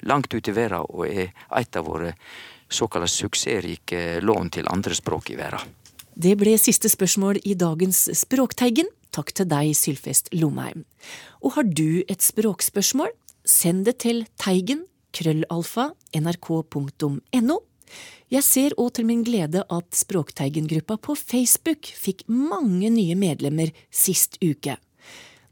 langt 0.08 0.32
ut 0.34 0.48
i 0.48 0.54
verden 0.56 0.86
og 0.88 1.06
er 1.06 1.32
et 1.60 1.76
av 1.76 1.86
våre 1.86 2.14
såkalt 2.72 3.10
suksessrike 3.12 4.20
lån 4.24 4.50
til 4.56 4.70
andre 4.72 4.96
språk 4.96 5.30
i 5.34 5.38
verden. 5.38 5.74
Det 6.16 6.32
ble 6.40 6.56
siste 6.56 6.88
spørsmål 6.88 7.42
i 7.44 7.54
dagens 7.60 8.06
Språkteigen. 8.16 8.88
Takk 9.12 9.34
til 9.36 9.48
deg, 9.48 9.74
Sylfest 9.76 10.30
Lomheim. 10.32 10.86
Og 11.44 11.58
har 11.58 11.68
du 11.68 12.02
et 12.08 12.24
språkspørsmål, 12.24 13.12
send 13.44 13.84
det 13.84 13.98
til 14.04 14.24
teigen 14.40 14.86
krøllalfa 15.16 15.90
nrk.no 16.20 17.62
jeg 18.32 18.42
ser 18.42 18.74
òg 18.82 18.96
til 18.96 19.06
min 19.06 19.22
glede 19.26 19.62
at 19.70 19.94
Språkteigen-gruppa 19.94 20.96
på 20.98 21.14
Facebook 21.14 21.86
fikk 21.94 22.24
mange 22.26 22.90
nye 22.90 23.14
medlemmer 23.18 23.70
sist 23.94 24.40
uke. 24.42 24.74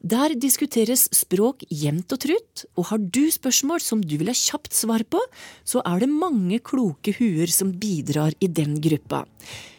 Der 0.04 0.34
diskuteres 0.36 1.06
språk 1.16 1.62
jevnt 1.70 2.12
og 2.12 2.20
trutt, 2.26 2.64
og 2.76 2.90
har 2.90 3.00
du 3.00 3.22
spørsmål 3.32 3.80
som 3.80 4.02
du 4.04 4.18
vil 4.20 4.28
ha 4.28 4.36
kjapt 4.36 4.74
svar 4.76 5.06
på, 5.08 5.22
så 5.64 5.80
er 5.86 6.02
det 6.02 6.10
mange 6.10 6.58
kloke 6.60 7.14
huer 7.16 7.48
som 7.48 7.72
bidrar 7.72 8.36
i 8.42 8.50
den 8.50 8.76
gruppa. 8.84 9.22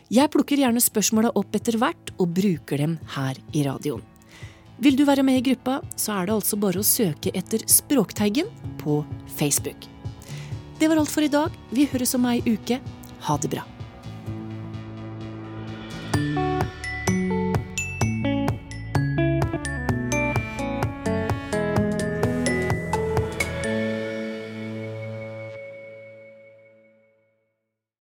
Jeg 0.10 0.32
plukker 0.34 0.64
gjerne 0.64 0.82
spørsmåla 0.82 1.36
opp 1.38 1.60
etter 1.60 1.78
hvert 1.82 2.16
og 2.18 2.34
bruker 2.40 2.82
dem 2.82 2.98
her 3.18 3.38
i 3.54 3.68
radioen. 3.68 4.15
Vil 4.78 4.98
du 5.00 5.06
være 5.08 5.24
med 5.24 5.40
i 5.40 5.44
gruppa, 5.46 5.80
så 5.96 6.18
er 6.18 6.28
det 6.28 6.36
altså 6.36 6.60
bare 6.60 6.82
å 6.82 6.88
søke 6.88 7.32
etter 7.38 7.64
Språkteigen 7.72 8.50
på 8.82 9.00
Facebook. 9.38 9.88
Det 10.80 10.90
var 10.92 11.00
alt 11.00 11.14
for 11.14 11.24
i 11.24 11.32
dag. 11.32 11.54
Vi 11.72 11.88
høres 11.94 12.16
om 12.18 12.28
ei 12.28 12.42
uke. 12.44 12.82
Ha 13.30 13.38
det 13.40 13.54
bra. 13.56 13.64